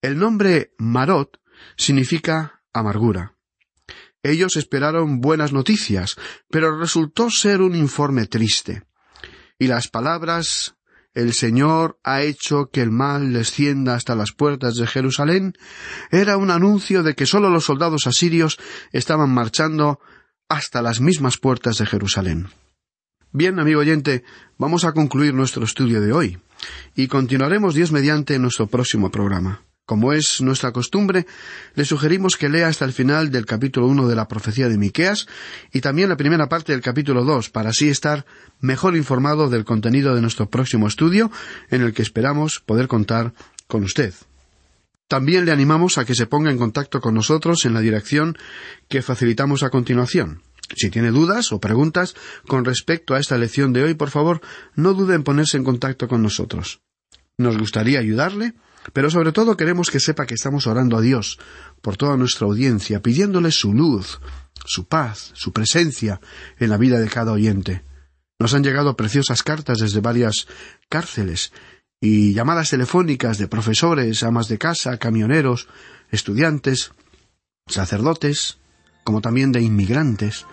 El 0.02 0.18
nombre 0.18 0.74
Marot 0.78 1.40
significa 1.76 2.62
amargura. 2.72 3.36
Ellos 4.24 4.56
esperaron 4.56 5.20
buenas 5.20 5.52
noticias, 5.52 6.16
pero 6.50 6.78
resultó 6.78 7.30
ser 7.30 7.60
un 7.60 7.74
informe 7.74 8.26
triste. 8.26 8.82
Y 9.58 9.68
las 9.68 9.88
palabras 9.88 10.74
el 11.14 11.34
Señor 11.34 12.00
ha 12.04 12.22
hecho 12.22 12.70
que 12.72 12.80
el 12.80 12.90
mal 12.90 13.32
descienda 13.32 13.94
hasta 13.94 14.14
las 14.14 14.32
puertas 14.32 14.76
de 14.76 14.86
Jerusalén, 14.86 15.54
era 16.10 16.36
un 16.36 16.50
anuncio 16.50 17.02
de 17.02 17.14
que 17.14 17.26
sólo 17.26 17.50
los 17.50 17.64
soldados 17.64 18.06
asirios 18.06 18.58
estaban 18.92 19.30
marchando 19.30 20.00
hasta 20.48 20.82
las 20.82 21.00
mismas 21.00 21.36
puertas 21.38 21.78
de 21.78 21.86
Jerusalén. 21.86 22.48
Bien, 23.30 23.60
amigo 23.60 23.80
oyente, 23.80 24.24
vamos 24.58 24.84
a 24.84 24.92
concluir 24.92 25.34
nuestro 25.34 25.64
estudio 25.64 26.00
de 26.00 26.12
hoy 26.12 26.38
y 26.94 27.08
continuaremos 27.08 27.74
Dios 27.74 27.92
mediante 27.92 28.34
en 28.34 28.42
nuestro 28.42 28.66
próximo 28.66 29.10
programa. 29.10 29.62
Como 29.92 30.14
es 30.14 30.40
nuestra 30.40 30.72
costumbre, 30.72 31.26
le 31.74 31.84
sugerimos 31.84 32.38
que 32.38 32.48
lea 32.48 32.68
hasta 32.68 32.86
el 32.86 32.94
final 32.94 33.30
del 33.30 33.44
capítulo 33.44 33.88
uno 33.88 34.08
de 34.08 34.16
la 34.16 34.26
profecía 34.26 34.70
de 34.70 34.78
Miqueas 34.78 35.26
y 35.70 35.82
también 35.82 36.08
la 36.08 36.16
primera 36.16 36.48
parte 36.48 36.72
del 36.72 36.80
capítulo 36.80 37.24
dos, 37.24 37.50
para 37.50 37.68
así 37.68 37.90
estar 37.90 38.24
mejor 38.58 38.96
informado 38.96 39.50
del 39.50 39.66
contenido 39.66 40.14
de 40.14 40.22
nuestro 40.22 40.48
próximo 40.48 40.88
estudio, 40.88 41.30
en 41.68 41.82
el 41.82 41.92
que 41.92 42.00
esperamos 42.00 42.60
poder 42.60 42.88
contar 42.88 43.34
con 43.66 43.84
usted. 43.84 44.14
También 45.08 45.44
le 45.44 45.52
animamos 45.52 45.98
a 45.98 46.06
que 46.06 46.14
se 46.14 46.26
ponga 46.26 46.50
en 46.50 46.56
contacto 46.56 47.02
con 47.02 47.12
nosotros 47.12 47.66
en 47.66 47.74
la 47.74 47.80
dirección 47.80 48.38
que 48.88 49.02
facilitamos 49.02 49.62
a 49.62 49.68
continuación. 49.68 50.40
Si 50.74 50.88
tiene 50.88 51.10
dudas 51.10 51.52
o 51.52 51.60
preguntas 51.60 52.14
con 52.48 52.64
respecto 52.64 53.12
a 53.12 53.20
esta 53.20 53.36
lección 53.36 53.74
de 53.74 53.82
hoy, 53.82 53.92
por 53.92 54.08
favor, 54.08 54.40
no 54.74 54.94
dude 54.94 55.16
en 55.16 55.22
ponerse 55.22 55.58
en 55.58 55.64
contacto 55.64 56.08
con 56.08 56.22
nosotros. 56.22 56.80
Nos 57.36 57.58
gustaría 57.58 57.98
ayudarle 57.98 58.54
pero 58.92 59.10
sobre 59.10 59.32
todo 59.32 59.56
queremos 59.56 59.90
que 59.90 60.00
sepa 60.00 60.26
que 60.26 60.34
estamos 60.34 60.66
orando 60.66 60.96
a 60.96 61.00
Dios 61.00 61.38
por 61.80 61.96
toda 61.96 62.16
nuestra 62.16 62.46
audiencia, 62.46 63.00
pidiéndole 63.00 63.50
su 63.50 63.72
luz, 63.72 64.20
su 64.64 64.86
paz, 64.86 65.30
su 65.34 65.52
presencia 65.52 66.20
en 66.58 66.70
la 66.70 66.76
vida 66.76 66.98
de 66.98 67.08
cada 67.08 67.32
oyente. 67.32 67.82
Nos 68.38 68.54
han 68.54 68.64
llegado 68.64 68.96
preciosas 68.96 69.42
cartas 69.42 69.78
desde 69.78 70.00
varias 70.00 70.48
cárceles 70.88 71.52
y 72.00 72.34
llamadas 72.34 72.70
telefónicas 72.70 73.38
de 73.38 73.46
profesores, 73.46 74.24
amas 74.24 74.48
de 74.48 74.58
casa, 74.58 74.98
camioneros, 74.98 75.68
estudiantes, 76.10 76.90
sacerdotes, 77.68 78.58
como 79.04 79.20
también 79.20 79.52
de 79.52 79.62
inmigrantes. 79.62 80.46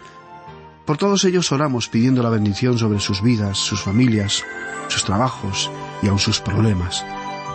Por 0.86 0.98
todos 0.98 1.24
ellos 1.26 1.52
oramos 1.52 1.88
pidiendo 1.88 2.22
la 2.22 2.30
bendición 2.30 2.78
sobre 2.78 3.00
sus 3.00 3.24
vidas, 3.24 3.58
sus 3.58 3.82
familias, 3.82 4.44
sus 4.88 5.04
trabajos 5.04 5.72
y 6.04 6.08
aun 6.08 6.20
sus 6.20 6.40
problemas. 6.40 7.04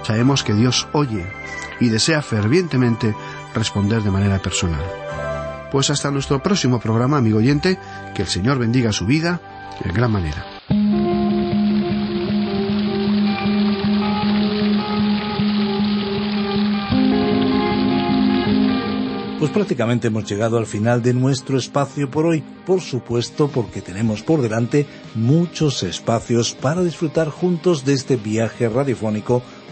Sabemos 0.04 0.44
que 0.44 0.52
Dios 0.52 0.86
oye 0.92 1.24
y 1.80 1.88
desea 1.88 2.20
fervientemente 2.20 3.14
responder 3.54 4.02
de 4.02 4.10
manera 4.10 4.38
personal. 4.38 4.84
Pues 5.72 5.90
hasta 5.90 6.10
nuestro 6.10 6.42
próximo 6.42 6.78
programa, 6.78 7.16
amigo 7.16 7.38
oyente, 7.38 7.78
que 8.14 8.22
el 8.22 8.28
Señor 8.28 8.58
bendiga 8.58 8.92
su 8.92 9.06
vida 9.06 9.40
en 9.82 9.92
gran 9.94 10.12
manera. 10.12 10.44
Pues 19.38 19.52
prácticamente 19.52 20.08
hemos 20.08 20.24
llegado 20.24 20.56
al 20.56 20.66
final 20.66 21.02
de 21.02 21.12
nuestro 21.12 21.58
espacio 21.58 22.10
por 22.10 22.24
hoy, 22.24 22.42
por 22.64 22.80
supuesto 22.80 23.48
porque 23.48 23.82
tenemos 23.82 24.22
por 24.22 24.40
delante 24.40 24.86
muchos 25.14 25.82
espacios 25.82 26.54
para 26.54 26.82
disfrutar 26.82 27.28
juntos 27.28 27.84
de 27.84 27.92
este 27.92 28.16
viaje 28.16 28.68
radiofónico 28.68 29.42